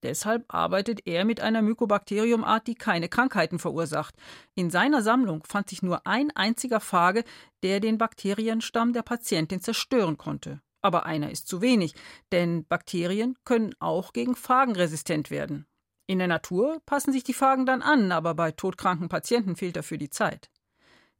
Deshalb 0.02 0.44
arbeitet 0.48 1.06
er 1.06 1.24
mit 1.24 1.40
einer 1.40 1.60
Mycobacteriumart, 1.60 2.66
die 2.66 2.76
keine 2.76 3.08
Krankheiten 3.08 3.58
verursacht. 3.58 4.14
In 4.54 4.70
seiner 4.70 5.02
Sammlung 5.02 5.42
fand 5.44 5.68
sich 5.68 5.82
nur 5.82 6.06
ein 6.06 6.30
einziger 6.36 6.80
Phage, 6.80 7.24
der 7.62 7.80
den 7.80 7.98
Bakterienstamm 7.98 8.92
der 8.92 9.02
Patientin 9.02 9.60
zerstören 9.60 10.16
konnte. 10.16 10.60
Aber 10.82 11.06
einer 11.06 11.30
ist 11.30 11.48
zu 11.48 11.60
wenig, 11.60 11.94
denn 12.30 12.64
Bakterien 12.64 13.36
können 13.44 13.74
auch 13.80 14.12
gegen 14.12 14.36
Phagen 14.36 14.76
resistent 14.76 15.30
werden. 15.30 15.66
In 16.06 16.18
der 16.18 16.28
Natur 16.28 16.80
passen 16.86 17.12
sich 17.12 17.24
die 17.24 17.34
Phagen 17.34 17.66
dann 17.66 17.82
an, 17.82 18.12
aber 18.12 18.34
bei 18.34 18.52
todkranken 18.52 19.08
Patienten 19.08 19.56
fehlt 19.56 19.76
dafür 19.76 19.98
die 19.98 20.10
Zeit. 20.10 20.48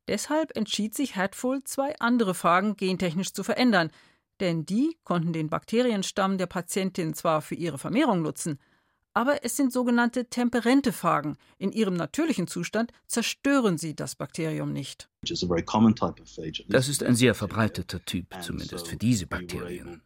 Deshalb 0.06 0.56
entschied 0.56 0.94
sich 0.94 1.16
Hatfull, 1.16 1.62
zwei 1.64 1.98
andere 1.98 2.34
Phagen 2.34 2.76
gentechnisch 2.76 3.32
zu 3.32 3.42
verändern, 3.42 3.90
denn 4.40 4.64
die 4.64 4.96
konnten 5.04 5.32
den 5.32 5.50
Bakterienstamm 5.50 6.38
der 6.38 6.46
Patientin 6.46 7.12
zwar 7.12 7.42
für 7.42 7.56
ihre 7.56 7.76
Vermehrung 7.76 8.22
nutzen, 8.22 8.58
aber 9.14 9.44
es 9.44 9.56
sind 9.56 9.72
sogenannte 9.72 10.26
temperente 10.26 10.92
Phagen. 10.92 11.36
In 11.58 11.72
ihrem 11.72 11.94
natürlichen 11.94 12.46
Zustand 12.46 12.92
zerstören 13.06 13.78
sie 13.78 13.96
das 13.96 14.14
Bakterium 14.14 14.72
nicht. 14.72 15.08
Das 16.68 16.88
ist 16.88 17.02
ein 17.02 17.14
sehr 17.16 17.34
verbreiteter 17.34 18.04
Typ, 18.04 18.26
zumindest 18.40 18.86
für 18.86 18.96
diese 18.96 19.26
Bakterien. 19.26 20.00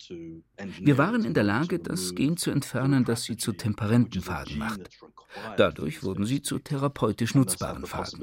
Wir 0.80 0.97
waren 0.99 1.25
in 1.25 1.35
der 1.35 1.44
Lage, 1.44 1.78
das 1.78 2.14
Gen 2.14 2.37
zu 2.37 2.50
entfernen, 2.50 3.04
das 3.04 3.25
sie 3.25 3.37
zu 3.37 3.52
temperenten 3.52 4.23
Phagen 4.23 4.59
macht. 4.59 4.88
Dadurch 5.56 6.02
wurden 6.02 6.25
sie 6.25 6.42
zu 6.42 6.59
therapeutisch 6.59 7.35
nutzbaren 7.35 7.85
Phagen. 7.85 8.21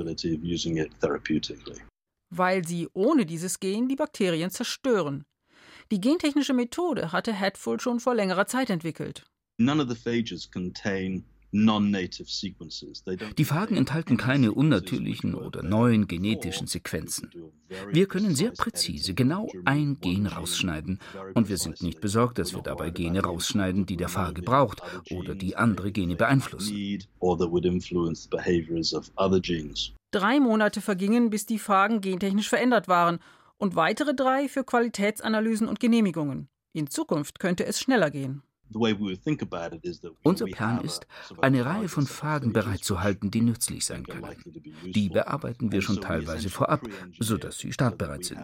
Weil 2.31 2.67
sie 2.67 2.87
ohne 2.93 3.25
dieses 3.25 3.59
Gen 3.59 3.87
die 3.87 3.95
Bakterien 3.95 4.51
zerstören. 4.51 5.25
Die 5.91 6.01
gentechnische 6.01 6.53
Methode 6.53 7.11
hatte 7.11 7.39
Hatfull 7.39 7.79
schon 7.79 7.99
vor 7.99 8.13
längerer 8.13 8.45
Zeit 8.45 8.69
entwickelt. 8.69 9.25
Die 13.37 13.45
Phagen 13.45 13.75
enthalten 13.75 14.17
keine 14.17 14.51
unnatürlichen 14.53 15.33
oder 15.33 15.63
neuen 15.63 16.07
genetischen 16.07 16.67
Sequenzen. 16.67 17.31
Wir 17.91 18.07
können 18.07 18.35
sehr 18.35 18.51
präzise 18.51 19.15
genau 19.15 19.51
ein 19.65 19.97
Gen 19.99 20.27
rausschneiden 20.27 20.99
und 21.33 21.49
wir 21.49 21.57
sind 21.57 21.81
nicht 21.81 22.01
besorgt, 22.01 22.37
dass 22.37 22.53
wir 22.53 22.61
dabei 22.61 22.91
Gene 22.91 23.21
rausschneiden, 23.21 23.85
die 23.87 23.97
der 23.97 24.09
Phage 24.09 24.43
braucht 24.43 24.81
oder 25.11 25.33
die 25.33 25.55
andere 25.55 25.91
Gene 25.91 26.15
beeinflussen. 26.15 26.99
Drei 30.11 30.39
Monate 30.39 30.81
vergingen, 30.81 31.29
bis 31.29 31.45
die 31.45 31.59
Phagen 31.59 32.01
gentechnisch 32.01 32.49
verändert 32.49 32.87
waren 32.87 33.19
und 33.57 33.75
weitere 33.75 34.13
drei 34.13 34.47
für 34.47 34.63
Qualitätsanalysen 34.63 35.67
und 35.67 35.79
Genehmigungen. 35.79 36.47
In 36.73 36.89
Zukunft 36.89 37.39
könnte 37.39 37.65
es 37.65 37.79
schneller 37.79 38.11
gehen. 38.11 38.43
Unser 40.23 40.45
Plan 40.45 40.81
ist, 40.83 41.07
eine 41.41 41.65
Reihe 41.65 41.89
von 41.89 42.05
Phagen 42.05 42.53
bereitzuhalten, 42.53 43.31
die 43.31 43.41
nützlich 43.41 43.85
sein 43.85 44.05
können. 44.05 44.35
Die 44.85 45.09
bearbeiten 45.09 45.71
wir 45.71 45.81
schon 45.81 46.01
teilweise 46.01 46.49
vorab, 46.49 46.81
sodass 47.19 47.57
sie 47.57 47.73
startbereit 47.73 48.25
sind. 48.25 48.39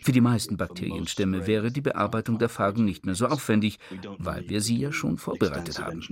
Für 0.00 0.12
die 0.12 0.20
meisten 0.20 0.56
Bakterienstämme 0.56 1.46
wäre 1.46 1.70
die 1.70 1.80
Bearbeitung 1.80 2.38
der 2.38 2.48
Phagen 2.48 2.84
nicht 2.84 3.06
mehr 3.06 3.14
so 3.14 3.26
aufwendig, 3.26 3.78
weil 4.18 4.48
wir 4.48 4.60
sie 4.60 4.78
ja 4.78 4.92
schon 4.92 5.18
vorbereitet 5.18 5.78
haben. 5.78 6.02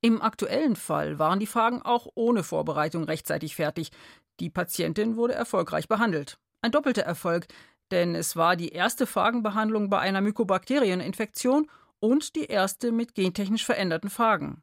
Im 0.00 0.22
aktuellen 0.22 0.76
Fall 0.76 1.18
waren 1.18 1.40
die 1.40 1.46
Phagen 1.46 1.82
auch 1.82 2.06
ohne 2.14 2.44
Vorbereitung 2.44 3.02
rechtzeitig 3.04 3.56
fertig. 3.56 3.90
Die 4.38 4.50
Patientin 4.50 5.16
wurde 5.16 5.34
erfolgreich 5.34 5.88
behandelt. 5.88 6.38
Ein 6.62 6.70
doppelter 6.70 7.02
Erfolg, 7.02 7.48
denn 7.90 8.14
es 8.14 8.36
war 8.36 8.56
die 8.56 8.70
erste 8.70 9.06
Phagenbehandlung 9.06 9.90
bei 9.90 9.98
einer 9.98 10.20
Mycobakterieninfektion 10.20 11.70
und 12.00 12.36
die 12.36 12.46
erste 12.46 12.92
mit 12.92 13.14
gentechnisch 13.14 13.64
veränderten 13.64 14.10
Phagen. 14.10 14.62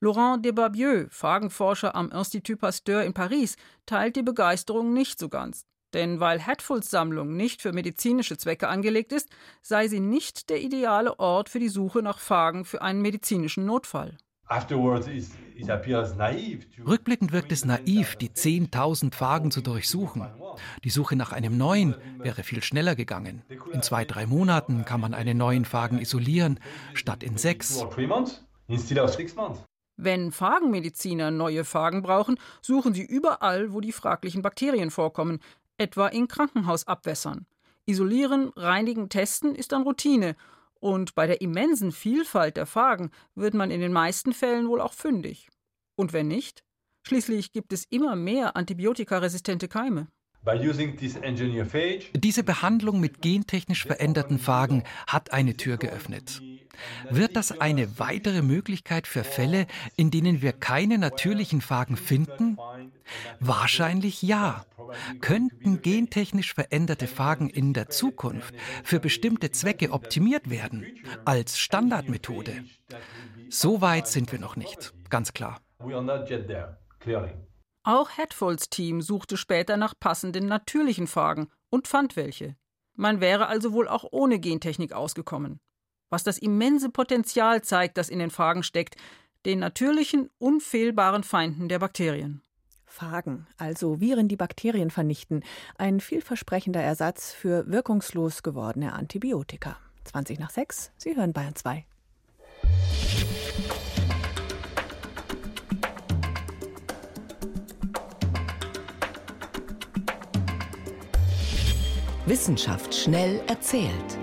Laurent 0.00 0.44
de 0.44 0.52
Barbieux, 0.52 1.06
Phagenforscher 1.10 1.94
am 1.94 2.10
Institut 2.10 2.58
Pasteur 2.58 3.04
in 3.04 3.14
Paris, 3.14 3.56
teilt 3.86 4.16
die 4.16 4.22
Begeisterung 4.22 4.92
nicht 4.92 5.18
so 5.18 5.28
ganz. 5.28 5.64
Denn 5.94 6.20
weil 6.20 6.44
Hatfuls 6.44 6.90
Sammlung 6.90 7.36
nicht 7.36 7.62
für 7.62 7.72
medizinische 7.72 8.36
Zwecke 8.36 8.68
angelegt 8.68 9.12
ist, 9.12 9.28
sei 9.60 9.88
sie 9.88 10.00
nicht 10.00 10.50
der 10.50 10.60
ideale 10.60 11.18
Ort 11.18 11.50
für 11.50 11.60
die 11.60 11.68
Suche 11.68 12.02
nach 12.02 12.18
Phagen 12.18 12.64
für 12.64 12.82
einen 12.82 13.02
medizinischen 13.02 13.66
Notfall. 13.66 14.16
Rückblickend 16.86 17.32
wirkt 17.32 17.52
es 17.52 17.64
naiv, 17.64 18.16
die 18.16 18.30
10.000 18.30 19.14
Phagen 19.14 19.50
zu 19.50 19.60
durchsuchen. 19.60 20.26
Die 20.84 20.90
Suche 20.90 21.16
nach 21.16 21.32
einem 21.32 21.56
neuen 21.56 21.94
wäre 22.18 22.42
viel 22.42 22.62
schneller 22.62 22.94
gegangen. 22.94 23.42
In 23.72 23.82
zwei, 23.82 24.04
drei 24.04 24.26
Monaten 24.26 24.84
kann 24.84 25.00
man 25.00 25.14
einen 25.14 25.38
neuen 25.38 25.64
Phagen 25.64 25.98
isolieren, 25.98 26.58
statt 26.94 27.22
in 27.22 27.36
sechs. 27.36 27.84
Wenn 29.96 30.32
Phagenmediziner 30.32 31.30
neue 31.30 31.64
Phagen 31.64 32.02
brauchen, 32.02 32.38
suchen 32.60 32.94
sie 32.94 33.04
überall, 33.04 33.72
wo 33.72 33.80
die 33.80 33.92
fraglichen 33.92 34.42
Bakterien 34.42 34.90
vorkommen, 34.90 35.38
etwa 35.78 36.08
in 36.08 36.28
Krankenhausabwässern. 36.28 37.46
Isolieren, 37.86 38.52
reinigen, 38.56 39.08
testen 39.08 39.54
ist 39.54 39.72
dann 39.72 39.82
Routine 39.82 40.36
und 40.82 41.14
bei 41.14 41.28
der 41.28 41.40
immensen 41.40 41.92
Vielfalt 41.92 42.56
der 42.56 42.66
Phagen 42.66 43.12
wird 43.36 43.54
man 43.54 43.70
in 43.70 43.80
den 43.80 43.92
meisten 43.92 44.32
Fällen 44.32 44.68
wohl 44.68 44.80
auch 44.80 44.92
fündig. 44.92 45.48
Und 45.94 46.12
wenn 46.12 46.26
nicht? 46.26 46.64
Schließlich 47.06 47.52
gibt 47.52 47.72
es 47.72 47.84
immer 47.84 48.16
mehr 48.16 48.56
antibiotikaresistente 48.56 49.68
Keime. 49.68 50.08
Diese 52.14 52.42
Behandlung 52.42 53.00
mit 53.00 53.22
gentechnisch 53.22 53.84
veränderten 53.84 54.38
Phagen 54.38 54.82
hat 55.06 55.32
eine 55.32 55.56
Tür 55.56 55.76
geöffnet. 55.76 56.42
Wird 57.10 57.36
das 57.36 57.60
eine 57.60 57.98
weitere 57.98 58.42
Möglichkeit 58.42 59.06
für 59.06 59.24
Fälle, 59.24 59.66
in 59.96 60.10
denen 60.10 60.42
wir 60.42 60.52
keine 60.52 60.98
natürlichen 60.98 61.60
Phagen 61.60 61.96
finden? 61.96 62.56
Wahrscheinlich 63.40 64.22
ja. 64.22 64.64
Könnten 65.20 65.80
gentechnisch 65.80 66.54
veränderte 66.54 67.06
Phagen 67.06 67.48
in 67.48 67.72
der 67.72 67.88
Zukunft 67.88 68.54
für 68.82 69.00
bestimmte 69.00 69.50
Zwecke 69.50 69.92
optimiert 69.92 70.50
werden, 70.50 70.86
als 71.24 71.58
Standardmethode? 71.58 72.64
So 73.48 73.80
weit 73.80 74.08
sind 74.08 74.32
wir 74.32 74.38
noch 74.38 74.56
nicht, 74.56 74.92
ganz 75.08 75.32
klar. 75.32 75.60
Auch 77.84 78.10
Hatfolds 78.10 78.70
Team 78.70 79.02
suchte 79.02 79.36
später 79.36 79.76
nach 79.76 79.94
passenden 79.98 80.46
natürlichen 80.46 81.08
Phagen 81.08 81.48
und 81.68 81.88
fand 81.88 82.14
welche. 82.14 82.54
Man 82.94 83.20
wäre 83.20 83.48
also 83.48 83.72
wohl 83.72 83.88
auch 83.88 84.04
ohne 84.12 84.38
Gentechnik 84.38 84.92
ausgekommen. 84.92 85.58
Was 86.08 86.22
das 86.22 86.38
immense 86.38 86.90
Potenzial 86.90 87.62
zeigt, 87.62 87.96
das 87.96 88.08
in 88.08 88.20
den 88.20 88.30
Phagen 88.30 88.62
steckt, 88.62 88.96
den 89.46 89.58
natürlichen, 89.58 90.30
unfehlbaren 90.38 91.24
Feinden 91.24 91.68
der 91.68 91.80
Bakterien. 91.80 92.42
Phagen, 92.84 93.46
also 93.56 94.00
Viren, 94.00 94.28
die 94.28 94.36
Bakterien 94.36 94.90
vernichten, 94.90 95.42
ein 95.76 95.98
vielversprechender 95.98 96.82
Ersatz 96.82 97.32
für 97.32 97.68
wirkungslos 97.68 98.42
gewordene 98.42 98.92
Antibiotika. 98.92 99.78
20 100.04 100.38
nach 100.38 100.50
6, 100.50 100.92
Sie 100.98 101.16
hören 101.16 101.32
Bayern 101.32 101.56
2. 101.56 101.86
Wissenschaft 112.24 112.94
schnell 112.94 113.40
erzählt. 113.48 114.18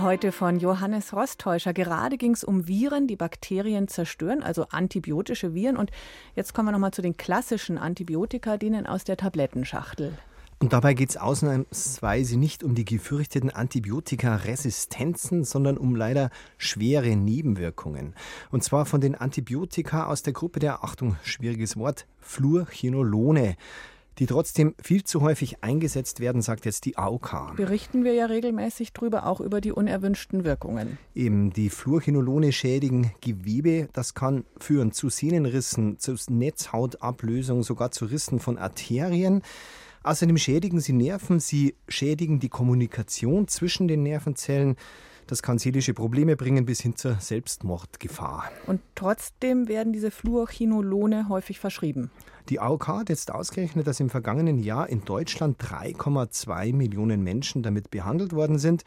Heute 0.00 0.32
von 0.32 0.58
Johannes 0.58 1.12
Rostäuscher. 1.12 1.74
Gerade 1.74 2.16
ging 2.16 2.32
es 2.32 2.44
um 2.44 2.66
Viren, 2.66 3.06
die 3.06 3.16
Bakterien 3.16 3.88
zerstören, 3.88 4.42
also 4.42 4.66
antibiotische 4.70 5.52
Viren. 5.52 5.76
Und 5.76 5.90
jetzt 6.34 6.54
kommen 6.54 6.68
wir 6.68 6.72
nochmal 6.72 6.92
zu 6.92 7.02
den 7.02 7.18
klassischen 7.18 7.76
Antibiotika, 7.76 8.56
denen 8.56 8.86
aus 8.86 9.04
der 9.04 9.18
Tablettenschachtel. 9.18 10.16
Und 10.58 10.72
dabei 10.72 10.94
geht 10.94 11.10
es 11.10 11.18
ausnahmsweise 11.18 12.38
nicht 12.38 12.64
um 12.64 12.74
die 12.74 12.86
gefürchteten 12.86 13.50
Antibiotika-Resistenzen, 13.50 15.44
sondern 15.44 15.76
um 15.76 15.94
leider 15.94 16.30
schwere 16.56 17.16
Nebenwirkungen. 17.16 18.14
Und 18.50 18.64
zwar 18.64 18.86
von 18.86 19.02
den 19.02 19.14
Antibiotika 19.14 20.06
aus 20.06 20.22
der 20.22 20.32
Gruppe 20.32 20.58
der, 20.58 20.82
Achtung, 20.82 21.16
schwieriges 21.22 21.76
Wort, 21.76 22.06
Fluorchinolone 22.20 23.56
die 24.18 24.26
trotzdem 24.26 24.74
viel 24.82 25.04
zu 25.04 25.20
häufig 25.20 25.62
eingesetzt 25.62 26.20
werden, 26.20 26.42
sagt 26.42 26.64
jetzt 26.64 26.84
die 26.84 26.96
AOK. 26.96 27.56
Berichten 27.56 28.04
wir 28.04 28.14
ja 28.14 28.26
regelmäßig 28.26 28.92
drüber, 28.92 29.26
auch 29.26 29.40
über 29.40 29.60
die 29.60 29.72
unerwünschten 29.72 30.44
Wirkungen. 30.44 30.98
Eben, 31.14 31.52
die 31.52 31.68
Fluorchinolone 31.68 32.52
schädigen 32.52 33.12
Gewebe. 33.20 33.88
Das 33.92 34.14
kann 34.14 34.44
führen 34.58 34.92
zu 34.92 35.08
Sehnenrissen, 35.08 35.98
zu 35.98 36.14
Netzhautablösung, 36.28 37.62
sogar 37.62 37.90
zu 37.90 38.06
Rissen 38.06 38.38
von 38.38 38.58
Arterien. 38.58 39.42
Außerdem 40.02 40.38
schädigen 40.38 40.80
sie 40.80 40.92
Nerven, 40.92 41.40
sie 41.40 41.74
schädigen 41.88 42.38
die 42.38 42.48
Kommunikation 42.48 43.48
zwischen 43.48 43.88
den 43.88 44.02
Nervenzellen. 44.04 44.76
Das 45.26 45.42
kann 45.42 45.58
seelische 45.58 45.92
Probleme 45.92 46.36
bringen 46.36 46.66
bis 46.66 46.80
hin 46.80 46.94
zur 46.94 47.16
Selbstmordgefahr. 47.16 48.50
Und 48.66 48.80
trotzdem 48.94 49.66
werden 49.66 49.92
diese 49.92 50.12
Fluorchinolone 50.12 51.28
häufig 51.28 51.58
verschrieben. 51.58 52.10
Die 52.48 52.60
AOK 52.60 52.86
hat 52.86 53.08
jetzt 53.08 53.32
ausgerechnet, 53.32 53.88
dass 53.88 53.98
im 53.98 54.08
vergangenen 54.08 54.58
Jahr 54.60 54.88
in 54.88 55.04
Deutschland 55.04 55.60
3,2 55.60 56.72
Millionen 56.72 57.22
Menschen 57.24 57.64
damit 57.64 57.90
behandelt 57.90 58.32
worden 58.32 58.58
sind, 58.58 58.84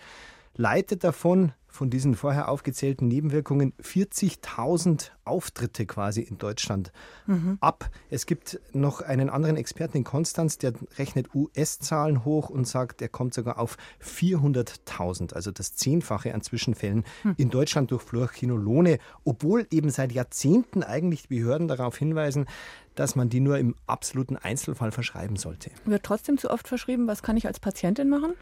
leitet 0.55 1.03
davon 1.03 1.51
von 1.69 1.89
diesen 1.89 2.15
vorher 2.15 2.49
aufgezählten 2.49 3.07
Nebenwirkungen 3.07 3.73
40.000 3.81 5.11
Auftritte 5.23 5.85
quasi 5.85 6.21
in 6.21 6.37
Deutschland 6.37 6.91
mhm. 7.27 7.57
ab. 7.61 7.89
Es 8.09 8.25
gibt 8.25 8.59
noch 8.73 9.01
einen 9.01 9.29
anderen 9.29 9.55
Experten 9.55 9.97
in 9.97 10.03
Konstanz, 10.03 10.57
der 10.57 10.73
rechnet 10.97 11.33
US-Zahlen 11.33 12.25
hoch 12.25 12.49
und 12.49 12.67
sagt, 12.67 13.01
er 13.01 13.09
kommt 13.09 13.33
sogar 13.33 13.59
auf 13.59 13.77
400.000, 14.03 15.33
also 15.33 15.51
das 15.51 15.75
Zehnfache 15.75 16.33
an 16.33 16.41
Zwischenfällen 16.41 17.05
mhm. 17.23 17.35
in 17.37 17.49
Deutschland 17.49 17.91
durch 17.91 18.01
Fluorchinolone, 18.01 18.97
obwohl 19.23 19.67
eben 19.69 19.91
seit 19.91 20.11
Jahrzehnten 20.11 20.83
eigentlich 20.83 21.23
die 21.23 21.39
Behörden 21.39 21.67
darauf 21.67 21.97
hinweisen, 21.97 22.47
dass 22.95 23.15
man 23.15 23.29
die 23.29 23.39
nur 23.39 23.57
im 23.59 23.75
absoluten 23.87 24.35
Einzelfall 24.35 24.91
verschreiben 24.91 25.37
sollte. 25.37 25.71
Wird 25.85 26.03
trotzdem 26.03 26.37
zu 26.37 26.49
oft 26.49 26.67
verschrieben. 26.67 27.07
Was 27.07 27.23
kann 27.23 27.37
ich 27.37 27.47
als 27.47 27.59
Patientin 27.59 28.09
machen? 28.09 28.33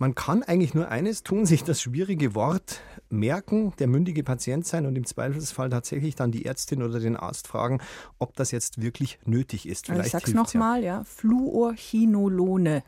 Man 0.00 0.14
kann 0.14 0.42
eigentlich 0.42 0.72
nur 0.72 0.88
eines 0.88 1.22
tun, 1.22 1.44
sich 1.46 1.62
das 1.62 1.82
schwierige 1.82 2.34
Wort 2.34 2.80
merken, 3.10 3.74
der 3.78 3.86
mündige 3.86 4.24
Patient 4.24 4.66
sein 4.66 4.86
und 4.86 4.96
im 4.96 5.04
Zweifelsfall 5.04 5.68
tatsächlich 5.68 6.16
dann 6.16 6.32
die 6.32 6.46
Ärztin 6.46 6.82
oder 6.82 6.98
den 7.00 7.16
Arzt 7.16 7.46
fragen, 7.46 7.80
ob 8.18 8.34
das 8.34 8.50
jetzt 8.50 8.80
wirklich 8.80 9.18
nötig 9.26 9.68
ist. 9.68 9.86
Vielleicht 9.86 10.06
ich 10.06 10.12
sag's 10.12 10.32
nochmal, 10.32 10.82
ja. 10.82 11.04
Fluorchinolone. 11.04 12.82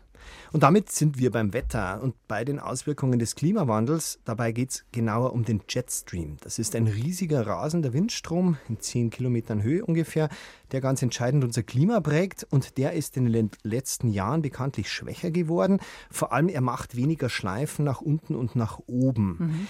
Und 0.52 0.62
damit 0.62 0.92
sind 0.92 1.18
wir 1.18 1.30
beim 1.30 1.54
Wetter 1.54 2.02
und 2.02 2.14
bei 2.28 2.44
den 2.44 2.58
Auswirkungen 2.58 3.18
des 3.18 3.36
Klimawandels. 3.36 4.20
Dabei 4.26 4.52
geht 4.52 4.70
es 4.70 4.84
genauer 4.92 5.32
um 5.32 5.46
den 5.46 5.62
Jetstream. 5.66 6.36
Das 6.42 6.58
ist 6.58 6.76
ein 6.76 6.86
riesiger 6.86 7.46
rasender 7.46 7.94
Windstrom 7.94 8.58
in 8.68 8.78
10 8.78 9.08
Kilometern 9.08 9.62
Höhe 9.62 9.82
ungefähr, 9.82 10.28
der 10.70 10.82
ganz 10.82 11.00
entscheidend 11.00 11.42
unser 11.42 11.62
Klima 11.62 12.00
prägt 12.00 12.46
und 12.50 12.76
der 12.76 12.92
ist 12.92 13.16
in 13.16 13.32
den 13.32 13.50
letzten 13.62 14.08
Jahren 14.08 14.42
bekanntlich 14.42 14.92
schwächer 14.92 15.30
geworden. 15.30 15.80
Vor 16.10 16.34
allem 16.34 16.50
er 16.50 16.60
macht 16.60 16.96
weniger 16.96 17.30
Schleifen 17.30 17.86
nach 17.86 18.02
unten 18.02 18.34
und 18.34 18.54
nach 18.54 18.78
oben. 18.86 19.36
Mhm. 19.38 19.66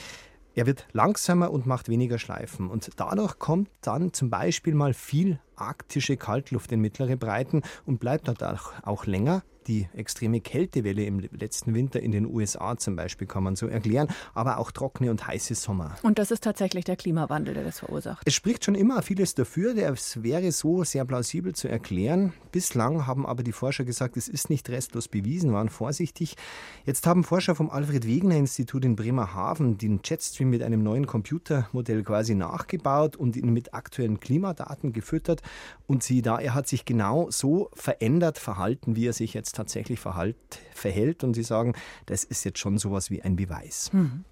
Er 0.55 0.67
wird 0.67 0.87
langsamer 0.93 1.53
und 1.53 1.65
macht 1.65 1.89
weniger 1.89 2.19
Schleifen. 2.19 2.69
Und 2.69 2.91
dadurch 2.97 3.39
kommt 3.39 3.71
dann 3.83 4.13
zum 4.13 4.31
Beispiel 4.31 4.75
mal 4.75 4.95
viel 4.95 5.39
arktische 5.57 6.17
Kaltluft 6.17 6.73
in 6.73 6.81
mittlere 6.81 7.17
Breiten 7.17 7.63
und 7.87 8.01
bleibt 8.01 8.29
dort 8.29 8.43
auch, 8.43 8.73
auch 8.83 9.07
länger 9.07 9.43
die 9.67 9.89
extreme 9.95 10.41
Kältewelle 10.41 11.05
im 11.05 11.21
letzten 11.21 11.75
Winter 11.75 12.01
in 12.01 12.13
den 12.13 12.27
USA 12.27 12.77
zum 12.77 12.97
Beispiel 12.97 13.27
kann 13.27 13.43
man 13.43 13.57
so 13.57 13.67
erklären, 13.67 14.09
aber 14.35 14.59
auch 14.59 14.71
trockene 14.71 15.11
und 15.11 15.27
heiße 15.27 15.55
Sommer. 15.55 15.97
Und 16.03 16.19
das 16.19 16.31
ist 16.31 16.45
tatsächlich 16.45 16.85
der 16.85 16.97
Klimawandel, 16.97 17.55
der 17.55 17.65
das 17.65 17.81
verursacht. 17.81 18.23
Es 18.27 18.35
spricht 18.35 18.65
schon 18.65 18.75
immer 18.75 19.03
vieles 19.03 19.35
dafür, 19.35 19.77
es 19.77 20.23
wäre 20.23 20.51
so 20.53 20.85
sehr 20.85 21.05
plausibel 21.05 21.55
zu 21.55 21.69
erklären. 21.69 22.33
Bislang 22.51 23.07
haben 23.07 23.27
aber 23.27 23.43
die 23.43 23.53
Forscher 23.53 23.85
gesagt, 23.85 24.17
es 24.17 24.29
ist 24.29 24.51
nicht 24.51 24.69
restlos 24.69 25.09
bewiesen, 25.09 25.53
waren 25.53 25.69
vorsichtig. 25.69 26.37
Jetzt 26.85 27.07
haben 27.07 27.25
Forscher 27.25 27.55
vom 27.55 27.71
Alfred 27.71 28.07
Wegener 28.07 28.37
Institut 28.37 28.85
in 28.85 28.97
Bremerhaven 28.97 29.79
den 29.79 30.01
Jetstream 30.05 30.51
mit 30.51 30.63
einem 30.63 30.83
neuen 30.83 31.07
Computermodell 31.07 32.03
quasi 32.03 32.35
nachgebaut 32.35 33.17
und 33.17 33.37
ihn 33.37 33.53
mit 33.53 33.75
aktuellen 33.75 34.21
Klimadaten 34.21 34.93
gefüttert. 34.93 35.43
Und 35.87 36.03
sie 36.03 36.23
da, 36.23 36.39
er 36.39 36.55
hat 36.55 36.69
sich 36.69 36.85
genau 36.85 37.31
so 37.31 37.71
verändert 37.75 38.39
verhalten, 38.39 38.97
wie 38.97 39.07
er 39.07 39.13
sich 39.13 39.35
jetzt 39.35 39.55
tatsächlich 39.55 40.01
verhalt, 40.01 40.37
verhält. 40.75 41.25
Und 41.25 41.35
sie 41.35 41.43
sagen, 41.43 41.75
das 42.07 42.25
ist 42.25 42.45
jetzt 42.45 42.59
schon 42.59 42.79
sowas 42.79 43.11
wie 43.11 43.23
ein 43.23 43.37
Beweis. 43.37 43.93
Mhm. 43.93 44.25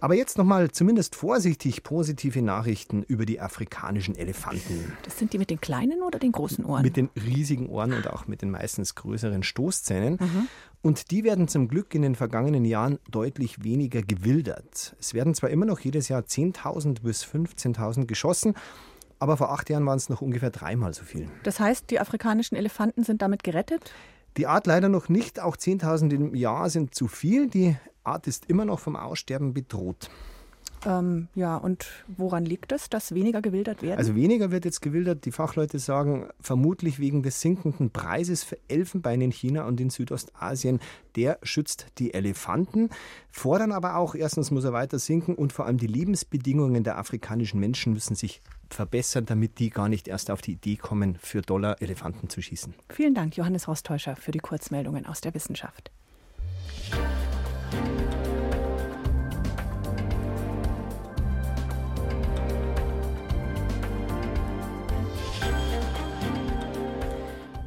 Aber 0.00 0.14
jetzt 0.14 0.36
nochmal 0.36 0.70
zumindest 0.70 1.14
vorsichtig 1.14 1.82
positive 1.82 2.42
Nachrichten 2.42 3.02
über 3.02 3.24
die 3.24 3.40
afrikanischen 3.40 4.14
Elefanten. 4.14 4.92
Das 5.02 5.18
sind 5.18 5.32
die 5.32 5.38
mit 5.38 5.50
den 5.50 5.60
kleinen 5.60 6.02
oder 6.02 6.18
den 6.18 6.32
großen 6.32 6.64
Ohren? 6.64 6.82
Mit 6.82 6.96
den 6.96 7.08
riesigen 7.16 7.68
Ohren 7.68 7.92
und 7.92 8.08
auch 8.08 8.26
mit 8.26 8.42
den 8.42 8.50
meistens 8.50 8.94
größeren 8.94 9.42
Stoßzähnen. 9.42 10.18
Mhm. 10.20 10.48
Und 10.82 11.10
die 11.10 11.24
werden 11.24 11.48
zum 11.48 11.68
Glück 11.68 11.94
in 11.94 12.02
den 12.02 12.14
vergangenen 12.14 12.64
Jahren 12.64 12.98
deutlich 13.10 13.64
weniger 13.64 14.02
gewildert. 14.02 14.94
Es 15.00 15.14
werden 15.14 15.34
zwar 15.34 15.50
immer 15.50 15.66
noch 15.66 15.80
jedes 15.80 16.08
Jahr 16.08 16.22
10.000 16.22 17.02
bis 17.02 17.24
15.000 17.24 18.04
geschossen, 18.04 18.54
aber 19.18 19.36
vor 19.36 19.50
acht 19.50 19.70
Jahren 19.70 19.86
waren 19.86 19.96
es 19.96 20.08
noch 20.08 20.20
ungefähr 20.20 20.50
dreimal 20.50 20.94
so 20.94 21.04
viel. 21.04 21.28
Das 21.42 21.60
heißt, 21.60 21.90
die 21.90 22.00
afrikanischen 22.00 22.56
Elefanten 22.56 23.04
sind 23.04 23.22
damit 23.22 23.42
gerettet? 23.42 23.92
Die 24.36 24.46
Art 24.46 24.66
leider 24.66 24.88
noch 24.88 25.08
nicht. 25.08 25.40
Auch 25.40 25.56
10.000 25.56 26.12
im 26.12 26.34
Jahr 26.34 26.68
sind 26.68 26.94
zu 26.94 27.08
viel. 27.08 27.48
Die 27.48 27.76
Art 28.04 28.26
ist 28.26 28.46
immer 28.48 28.64
noch 28.64 28.80
vom 28.80 28.96
Aussterben 28.96 29.54
bedroht. 29.54 30.10
Ähm, 30.86 31.26
ja, 31.34 31.56
und 31.56 31.86
woran 32.16 32.44
liegt 32.44 32.70
es, 32.70 32.88
dass 32.88 33.12
weniger 33.12 33.42
gewildert 33.42 33.82
werden? 33.82 33.98
Also 33.98 34.14
weniger 34.14 34.52
wird 34.52 34.64
jetzt 34.64 34.80
gewildert. 34.80 35.24
Die 35.24 35.32
Fachleute 35.32 35.80
sagen, 35.80 36.28
vermutlich 36.40 37.00
wegen 37.00 37.24
des 37.24 37.40
sinkenden 37.40 37.90
Preises 37.90 38.44
für 38.44 38.56
Elfenbein 38.68 39.20
in 39.20 39.32
China 39.32 39.66
und 39.66 39.80
in 39.80 39.90
Südostasien. 39.90 40.78
Der 41.16 41.38
schützt 41.42 41.86
die 41.98 42.14
Elefanten, 42.14 42.90
fordern 43.30 43.72
aber 43.72 43.96
auch, 43.96 44.14
erstens 44.14 44.50
muss 44.50 44.64
er 44.64 44.72
weiter 44.72 44.98
sinken 44.98 45.34
und 45.34 45.52
vor 45.52 45.66
allem 45.66 45.78
die 45.78 45.86
Lebensbedingungen 45.86 46.84
der 46.84 46.98
afrikanischen 46.98 47.58
Menschen 47.58 47.94
müssen 47.94 48.14
sich 48.14 48.42
verbessern, 48.70 49.26
damit 49.26 49.58
die 49.58 49.70
gar 49.70 49.88
nicht 49.88 50.08
erst 50.08 50.30
auf 50.30 50.42
die 50.42 50.52
Idee 50.52 50.76
kommen, 50.76 51.16
für 51.20 51.40
Dollar 51.40 51.80
Elefanten 51.80 52.28
zu 52.28 52.42
schießen. 52.42 52.74
Vielen 52.90 53.14
Dank, 53.14 53.36
Johannes 53.36 53.66
Rostäuscher, 53.66 54.14
für 54.14 54.30
die 54.30 54.40
Kurzmeldungen 54.40 55.06
aus 55.06 55.20
der 55.20 55.34
Wissenschaft. 55.34 55.90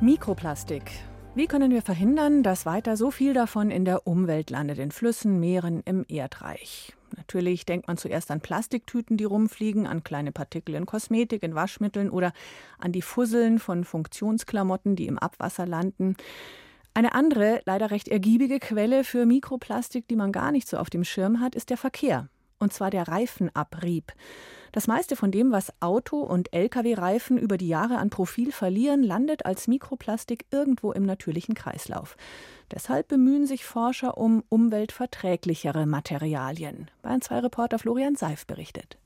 Mikroplastik. 0.02 0.92
Wie 1.36 1.46
können 1.46 1.72
wir 1.72 1.82
verhindern, 1.82 2.42
dass 2.42 2.66
weiter 2.66 2.96
so 2.96 3.12
viel 3.12 3.34
davon 3.34 3.70
in 3.70 3.84
der 3.84 4.08
Umwelt 4.08 4.50
landet, 4.50 4.80
in 4.80 4.92
Flüssen, 4.92 5.42
Meeren, 5.42 5.82
im 5.84 6.06
Erdreich? 6.08 6.96
Natürlich 7.18 7.66
denkt 7.66 7.90
man 7.90 7.98
zuerst 7.98 8.32
an 8.32 8.40
Plastiktüten, 8.40 9.18
die 9.18 9.26
rumfliegen, 9.26 9.88
an 9.88 10.02
kleine 10.02 10.32
Partikel 10.32 10.76
in 10.76 10.86
Kosmetik, 10.86 11.44
in 11.44 11.54
Waschmitteln 11.54 12.10
oder 12.10 12.32
an 12.78 12.94
die 12.94 13.02
Fusseln 13.02 13.60
von 13.60 13.84
Funktionsklamotten, 13.84 14.96
die 14.96 15.08
im 15.08 15.20
Abwasser 15.20 15.66
landen. 15.66 16.16
Eine 16.94 17.14
andere, 17.14 17.62
leider 17.66 17.92
recht 17.92 18.08
ergiebige 18.08 18.60
Quelle 18.60 19.04
für 19.04 19.26
Mikroplastik, 19.26 20.08
die 20.08 20.16
man 20.16 20.32
gar 20.32 20.54
nicht 20.54 20.70
so 20.70 20.78
auf 20.78 20.90
dem 20.90 21.04
Schirm 21.04 21.42
hat, 21.42 21.56
ist 21.56 21.72
der 21.72 21.78
Verkehr. 21.78 22.30
Und 22.60 22.74
zwar 22.74 22.92
der 22.92 23.08
Reifenabrieb. 23.08 24.14
Das 24.72 24.86
meiste 24.86 25.16
von 25.16 25.32
dem, 25.32 25.52
was 25.52 25.74
Auto- 25.80 26.22
und 26.22 26.54
Lkw-Reifen 26.54 27.38
über 27.38 27.58
die 27.58 27.68
Jahre 27.68 27.98
an 27.98 28.10
Profil 28.10 28.52
verlieren, 28.52 29.02
landet 29.02 29.46
als 29.46 29.68
Mikroplastik 29.68 30.46
irgendwo 30.52 30.92
im 30.92 31.04
natürlichen 31.04 31.56
Kreislauf. 31.56 32.18
Deshalb 32.72 33.08
bemühen 33.08 33.48
sich 33.48 33.66
Forscher 33.66 34.18
um 34.18 34.44
umweltverträglichere 34.50 35.88
Materialien. 35.88 36.92
Bayern 37.02 37.22
2 37.22 37.40
Reporter 37.40 37.80
Florian 37.80 38.16
Seif 38.16 38.46
berichtet. 38.46 38.98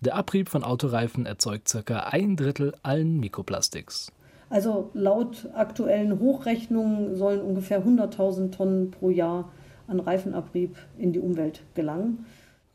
Der 0.00 0.14
Abrieb 0.14 0.48
von 0.48 0.62
Autoreifen 0.62 1.26
erzeugt 1.26 1.76
ca. 1.84 2.00
ein 2.00 2.36
Drittel 2.36 2.74
allen 2.82 3.18
Mikroplastiks. 3.18 4.12
Also 4.48 4.90
laut 4.94 5.48
aktuellen 5.54 6.18
Hochrechnungen 6.18 7.16
sollen 7.16 7.40
ungefähr 7.40 7.84
100.000 7.84 8.50
Tonnen 8.50 8.90
pro 8.90 9.10
Jahr 9.10 9.50
an 9.86 10.00
Reifenabrieb 10.00 10.76
in 10.96 11.12
die 11.12 11.20
Umwelt 11.20 11.62
gelangen. 11.74 12.26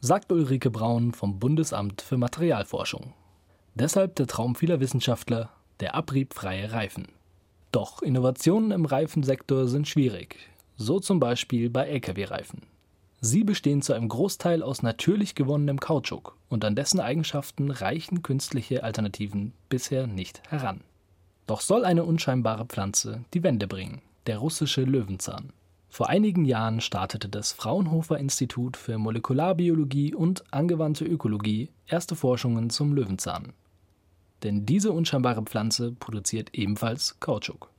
Sagt 0.06 0.32
Ulrike 0.32 0.70
Braun 0.70 1.14
vom 1.14 1.40
Bundesamt 1.40 2.04
für 2.04 2.16
Materialforschung. 2.16 3.16
Deshalb 3.74 4.14
der 4.18 4.28
Traum 4.28 4.54
vieler 4.54 4.80
Wissenschaftler, 4.80 5.50
der 5.80 5.96
abriebfreie 5.96 6.72
Reifen. 6.72 7.08
Doch 7.72 8.04
Innovationen 8.04 8.70
im 8.70 8.86
Reifensektor 8.86 9.68
sind 9.68 9.88
schwierig, 9.88 10.38
so 10.78 11.00
zum 11.00 11.20
Beispiel 11.20 11.72
bei 11.72 11.88
Lkw-Reifen. 11.88 12.62
Sie 13.20 13.44
bestehen 13.44 13.82
zu 13.82 13.94
einem 13.94 14.08
Großteil 14.08 14.62
aus 14.62 14.84
natürlich 14.84 15.34
gewonnenem 15.34 15.80
Kautschuk 15.80 16.38
und 16.50 16.64
an 16.64 16.76
dessen 16.76 17.00
Eigenschaften 17.00 17.72
reichen 17.72 18.22
künstliche 18.22 18.84
Alternativen 18.84 19.54
bisher 19.70 20.06
nicht 20.06 20.44
heran. 20.52 20.82
Doch 21.48 21.62
soll 21.62 21.84
eine 21.84 22.04
unscheinbare 22.04 22.66
Pflanze 22.66 23.26
die 23.34 23.42
Wende 23.42 23.66
bringen, 23.66 24.04
der 24.28 24.38
russische 24.38 24.84
Löwenzahn. 24.84 25.52
Vor 25.96 26.10
einigen 26.10 26.44
Jahren 26.44 26.82
startete 26.82 27.30
das 27.30 27.54
Fraunhofer 27.54 28.18
Institut 28.18 28.76
für 28.76 28.98
Molekularbiologie 28.98 30.14
und 30.14 30.44
angewandte 30.52 31.06
Ökologie 31.06 31.70
erste 31.88 32.18
Forschungen 32.18 32.70
zum 32.70 32.92
Löwenzahn. 32.92 33.54
Denn 34.44 34.66
diese 34.66 34.92
unscheinbare 34.92 35.44
Pflanze 35.44 35.94
produziert 35.94 36.50
ebenfalls 36.52 37.18
Kautschuk. 37.22 37.70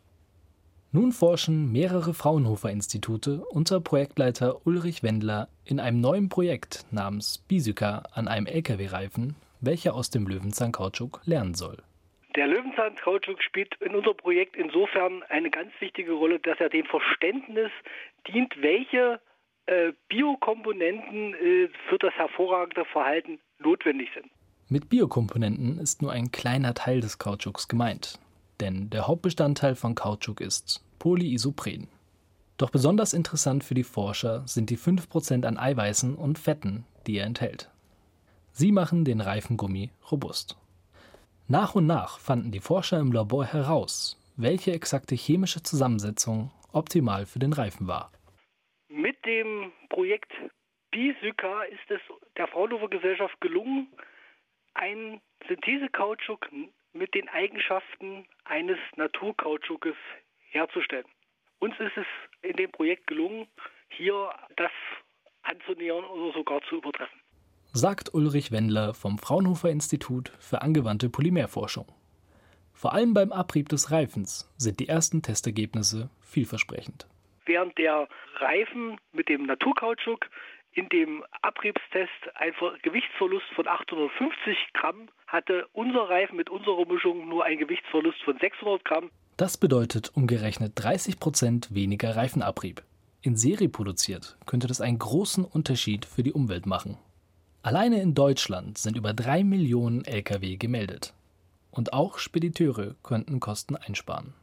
Nun 0.92 1.12
forschen 1.12 1.70
mehrere 1.70 2.14
Fraunhofer 2.14 2.70
Institute 2.70 3.44
unter 3.50 3.80
Projektleiter 3.80 4.66
Ulrich 4.66 5.02
Wendler 5.02 5.48
in 5.66 5.78
einem 5.78 6.00
neuen 6.00 6.30
Projekt 6.30 6.86
namens 6.90 7.44
Bisuka 7.46 8.04
an 8.12 8.28
einem 8.28 8.46
Lkw-Reifen, 8.46 9.34
welcher 9.60 9.92
aus 9.92 10.08
dem 10.08 10.26
Löwenzahn-Kautschuk 10.26 11.20
lernen 11.26 11.52
soll. 11.52 11.82
Der 12.36 12.46
Löwenzahn-Kautschuk 12.46 13.42
spielt 13.42 13.74
in 13.80 13.94
unserem 13.94 14.18
Projekt 14.18 14.56
insofern 14.56 15.22
eine 15.30 15.50
ganz 15.50 15.72
wichtige 15.80 16.12
Rolle, 16.12 16.38
dass 16.38 16.60
er 16.60 16.68
dem 16.68 16.84
Verständnis 16.84 17.70
dient, 18.28 18.54
welche 18.60 19.20
äh, 19.64 19.92
Biokomponenten 20.08 21.34
äh, 21.34 21.68
für 21.88 21.98
das 21.98 22.12
hervorragende 22.14 22.84
Verhalten 22.84 23.40
notwendig 23.58 24.10
sind. 24.12 24.26
Mit 24.68 24.90
Biokomponenten 24.90 25.78
ist 25.78 26.02
nur 26.02 26.12
ein 26.12 26.30
kleiner 26.30 26.74
Teil 26.74 27.00
des 27.00 27.18
Kautschuks 27.18 27.68
gemeint, 27.68 28.18
denn 28.60 28.90
der 28.90 29.06
Hauptbestandteil 29.06 29.74
von 29.74 29.94
Kautschuk 29.94 30.42
ist 30.42 30.84
Polyisopren. 30.98 31.88
Doch 32.58 32.70
besonders 32.70 33.14
interessant 33.14 33.64
für 33.64 33.74
die 33.74 33.84
Forscher 33.84 34.46
sind 34.46 34.68
die 34.68 34.78
5% 34.78 35.46
an 35.46 35.56
Eiweißen 35.56 36.14
und 36.14 36.38
Fetten, 36.38 36.84
die 37.06 37.16
er 37.16 37.26
enthält. 37.26 37.70
Sie 38.52 38.72
machen 38.72 39.04
den 39.04 39.20
Reifengummi 39.20 39.90
robust. 40.10 40.56
Nach 41.48 41.76
und 41.76 41.86
nach 41.86 42.18
fanden 42.18 42.50
die 42.50 42.58
Forscher 42.58 42.98
im 42.98 43.12
Labor 43.12 43.44
heraus, 43.44 44.20
welche 44.36 44.72
exakte 44.72 45.14
chemische 45.14 45.62
Zusammensetzung 45.62 46.50
optimal 46.72 47.24
für 47.24 47.38
den 47.38 47.52
Reifen 47.52 47.86
war. 47.86 48.10
Mit 48.88 49.24
dem 49.24 49.70
Projekt 49.88 50.32
BISYKA 50.90 51.62
ist 51.64 51.88
es 51.88 52.00
der 52.36 52.48
Fraunhofer 52.48 52.88
Gesellschaft 52.88 53.40
gelungen, 53.40 53.86
einen 54.74 55.20
Synthesekautschuk 55.46 56.50
mit 56.92 57.14
den 57.14 57.28
Eigenschaften 57.28 58.26
eines 58.44 58.78
Naturkautschukes 58.96 59.94
herzustellen. 60.50 61.06
Uns 61.60 61.78
ist 61.78 61.96
es 61.96 62.06
in 62.42 62.56
dem 62.56 62.72
Projekt 62.72 63.06
gelungen, 63.06 63.46
hier 63.90 64.34
das 64.56 64.72
anzunähern 65.42 66.04
oder 66.06 66.32
sogar 66.32 66.60
zu 66.62 66.78
übertreffen 66.78 67.20
sagt 67.76 68.14
Ulrich 68.14 68.52
Wendler 68.52 68.94
vom 68.94 69.18
Fraunhofer 69.18 69.68
Institut 69.68 70.32
für 70.38 70.62
angewandte 70.62 71.10
Polymerforschung. 71.10 71.86
Vor 72.72 72.94
allem 72.94 73.12
beim 73.12 73.32
Abrieb 73.32 73.68
des 73.68 73.90
Reifens 73.90 74.50
sind 74.56 74.80
die 74.80 74.88
ersten 74.88 75.20
Testergebnisse 75.20 76.08
vielversprechend. 76.22 77.06
Während 77.44 77.76
der 77.76 78.08
Reifen 78.36 78.98
mit 79.12 79.28
dem 79.28 79.44
Naturkautschuk 79.44 80.26
in 80.72 80.88
dem 80.88 81.22
Abriebstest 81.42 82.10
einen 82.34 82.54
Gewichtsverlust 82.82 83.46
von 83.54 83.68
850 83.68 84.56
Gramm 84.72 85.08
hatte, 85.26 85.66
unser 85.72 86.08
Reifen 86.08 86.36
mit 86.36 86.48
unserer 86.48 86.86
Mischung 86.86 87.28
nur 87.28 87.44
einen 87.44 87.58
Gewichtsverlust 87.58 88.22
von 88.24 88.38
600 88.38 88.84
Gramm. 88.84 89.10
Das 89.36 89.58
bedeutet 89.58 90.10
umgerechnet 90.14 90.72
30 90.76 91.20
Prozent 91.20 91.74
weniger 91.74 92.16
Reifenabrieb. 92.16 92.82
In 93.20 93.36
Serie 93.36 93.68
produziert 93.68 94.38
könnte 94.46 94.66
das 94.66 94.80
einen 94.80 94.98
großen 94.98 95.44
Unterschied 95.44 96.04
für 96.06 96.22
die 96.22 96.32
Umwelt 96.32 96.64
machen. 96.64 96.96
Alleine 97.66 98.00
in 98.00 98.14
Deutschland 98.14 98.78
sind 98.78 98.96
über 98.96 99.12
drei 99.12 99.42
Millionen 99.42 100.04
Lkw 100.04 100.56
gemeldet. 100.56 101.12
Und 101.72 101.92
auch 101.92 102.18
Spediteure 102.18 102.94
könnten 103.02 103.40
Kosten 103.40 103.74
einsparen. 103.74 104.34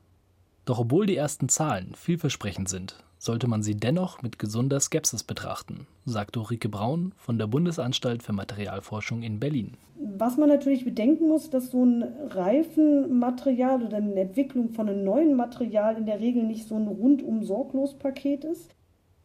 Doch 0.66 0.80
obwohl 0.80 1.06
die 1.06 1.16
ersten 1.16 1.48
Zahlen 1.48 1.94
vielversprechend 1.96 2.68
sind, 2.68 3.02
sollte 3.20 3.48
man 3.48 3.64
sie 3.64 3.76
dennoch 3.76 4.22
mit 4.24 4.40
gesunder 4.40 4.78
Skepsis 4.82 5.24
betrachten, 5.24 5.88
sagt 6.04 6.36
Ulrike 6.36 6.68
Braun 6.68 7.14
von 7.16 7.38
der 7.38 7.48
Bundesanstalt 7.48 8.24
für 8.24 8.34
Materialforschung 8.34 9.24
in 9.24 9.40
Berlin. 9.40 9.78
Was 10.18 10.36
man 10.36 10.50
natürlich 10.50 10.84
bedenken 10.84 11.30
muss, 11.30 11.50
dass 11.50 11.72
so 11.72 11.86
ein 11.86 12.04
Reifenmaterial 12.28 13.84
oder 13.84 13.96
eine 13.96 14.20
Entwicklung 14.20 14.72
von 14.72 14.90
einem 14.90 15.06
neuen 15.06 15.38
Material 15.38 15.96
in 15.96 16.06
der 16.06 16.20
Regel 16.20 16.44
nicht 16.44 16.68
so 16.68 16.76
ein 16.76 16.90
rundum 16.90 17.46
sorglos 17.46 17.98
Paket 17.98 18.44
ist. 18.44 18.76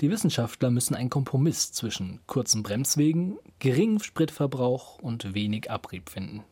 Die 0.01 0.11
Wissenschaftler 0.11 0.71
müssen 0.71 0.95
einen 0.95 1.11
Kompromiss 1.11 1.73
zwischen 1.73 2.21
kurzen 2.27 2.63
Bremswegen, 2.63 3.37
geringem 3.59 3.99
Spritverbrauch 3.99 5.01
und 5.01 5.35
wenig 5.35 5.71
Abrieb 5.71 6.09
finden. 6.09 6.45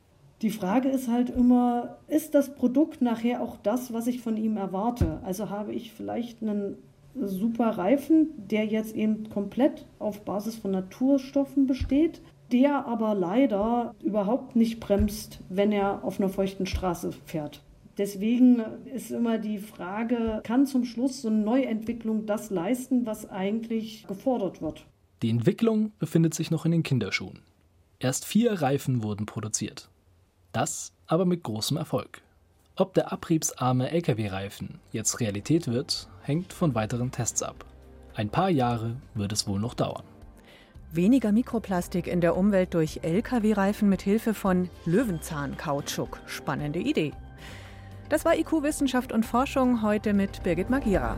Die 0.43 0.51
Frage 0.51 0.89
ist 0.89 1.09
halt 1.09 1.31
immer, 1.31 1.97
ist 2.09 2.35
das 2.35 2.55
Produkt 2.55 3.01
nachher 3.01 3.41
auch 3.41 3.57
das, 3.63 3.93
was 3.93 4.09
ich 4.09 4.21
von 4.21 4.37
ihm 4.37 4.57
erwarte? 4.57 5.21
Also 5.25 5.49
habe 5.49 5.73
ich 5.73 5.93
vielleicht 5.93 6.43
einen 6.43 6.77
super 7.15 7.71
Reifen, 7.79 8.31
der 8.37 8.67
jetzt 8.67 8.95
eben 8.95 9.31
komplett 9.31 9.87
auf 9.99 10.25
Basis 10.25 10.57
von 10.57 10.73
Naturstoffen 10.73 11.67
besteht, 11.67 12.21
der 12.53 12.87
aber 12.87 13.15
leider 13.15 13.95
überhaupt 14.03 14.57
nicht 14.57 14.81
bremst, 14.81 15.41
wenn 15.49 15.73
er 15.73 16.05
auf 16.05 16.21
einer 16.21 16.29
feuchten 16.29 16.67
Straße 16.67 17.13
fährt. 17.13 17.63
Deswegen 17.99 18.61
ist 18.95 19.11
immer 19.11 19.39
die 19.39 19.59
Frage, 19.59 20.41
kann 20.45 20.67
zum 20.67 20.85
Schluss 20.85 21.23
so 21.23 21.29
eine 21.29 21.39
Neuentwicklung 21.39 22.27
das 22.27 22.51
leisten, 22.51 23.07
was 23.07 23.29
eigentlich 23.31 24.07
gefordert 24.07 24.61
wird? 24.61 24.87
Die 25.23 25.31
Entwicklung 25.31 25.93
befindet 25.99 26.35
sich 26.35 26.51
noch 26.51 26.67
in 26.67 26.73
den 26.73 26.83
Kinderschuhen. 26.83 27.41
Erst 27.99 28.27
vier 28.27 28.61
Reifen 28.61 29.03
wurden 29.03 29.25
produziert. 29.25 29.89
Das 30.53 30.93
aber 31.07 31.25
mit 31.25 31.43
großem 31.43 31.79
Erfolg. 31.79 32.21
Ob 32.77 32.93
der 32.93 33.11
abriebsarme 33.13 33.91
Lkw-Reifen 33.91 34.81
jetzt 34.93 35.21
Realität 35.21 35.67
wird, 35.67 36.09
hängt 36.23 36.53
von 36.53 36.75
weiteren 36.75 37.11
Tests 37.11 37.43
ab. 37.43 37.65
Ein 38.15 38.29
paar 38.29 38.51
Jahre 38.51 38.97
wird 39.15 39.33
es 39.33 39.47
wohl 39.47 39.59
noch 39.59 39.73
dauern. 39.73 40.05
Weniger 40.93 41.33
Mikroplastik 41.33 42.07
in 42.07 42.21
der 42.21 42.37
Umwelt 42.37 42.75
durch 42.75 43.01
Lkw-Reifen 43.03 43.89
mit 43.89 44.03
Hilfe 44.03 44.35
von 44.35 44.69
Löwenzahnkautschuk. 44.85 46.21
Spannende 46.27 46.79
Idee. 46.79 47.13
Das 48.09 48.25
war 48.25 48.37
IQ 48.37 48.63
Wissenschaft 48.63 49.13
und 49.13 49.27
Forschung 49.27 49.83
heute 49.83 50.13
mit 50.13 50.43
Birgit 50.45 50.71
Magira. 50.71 51.17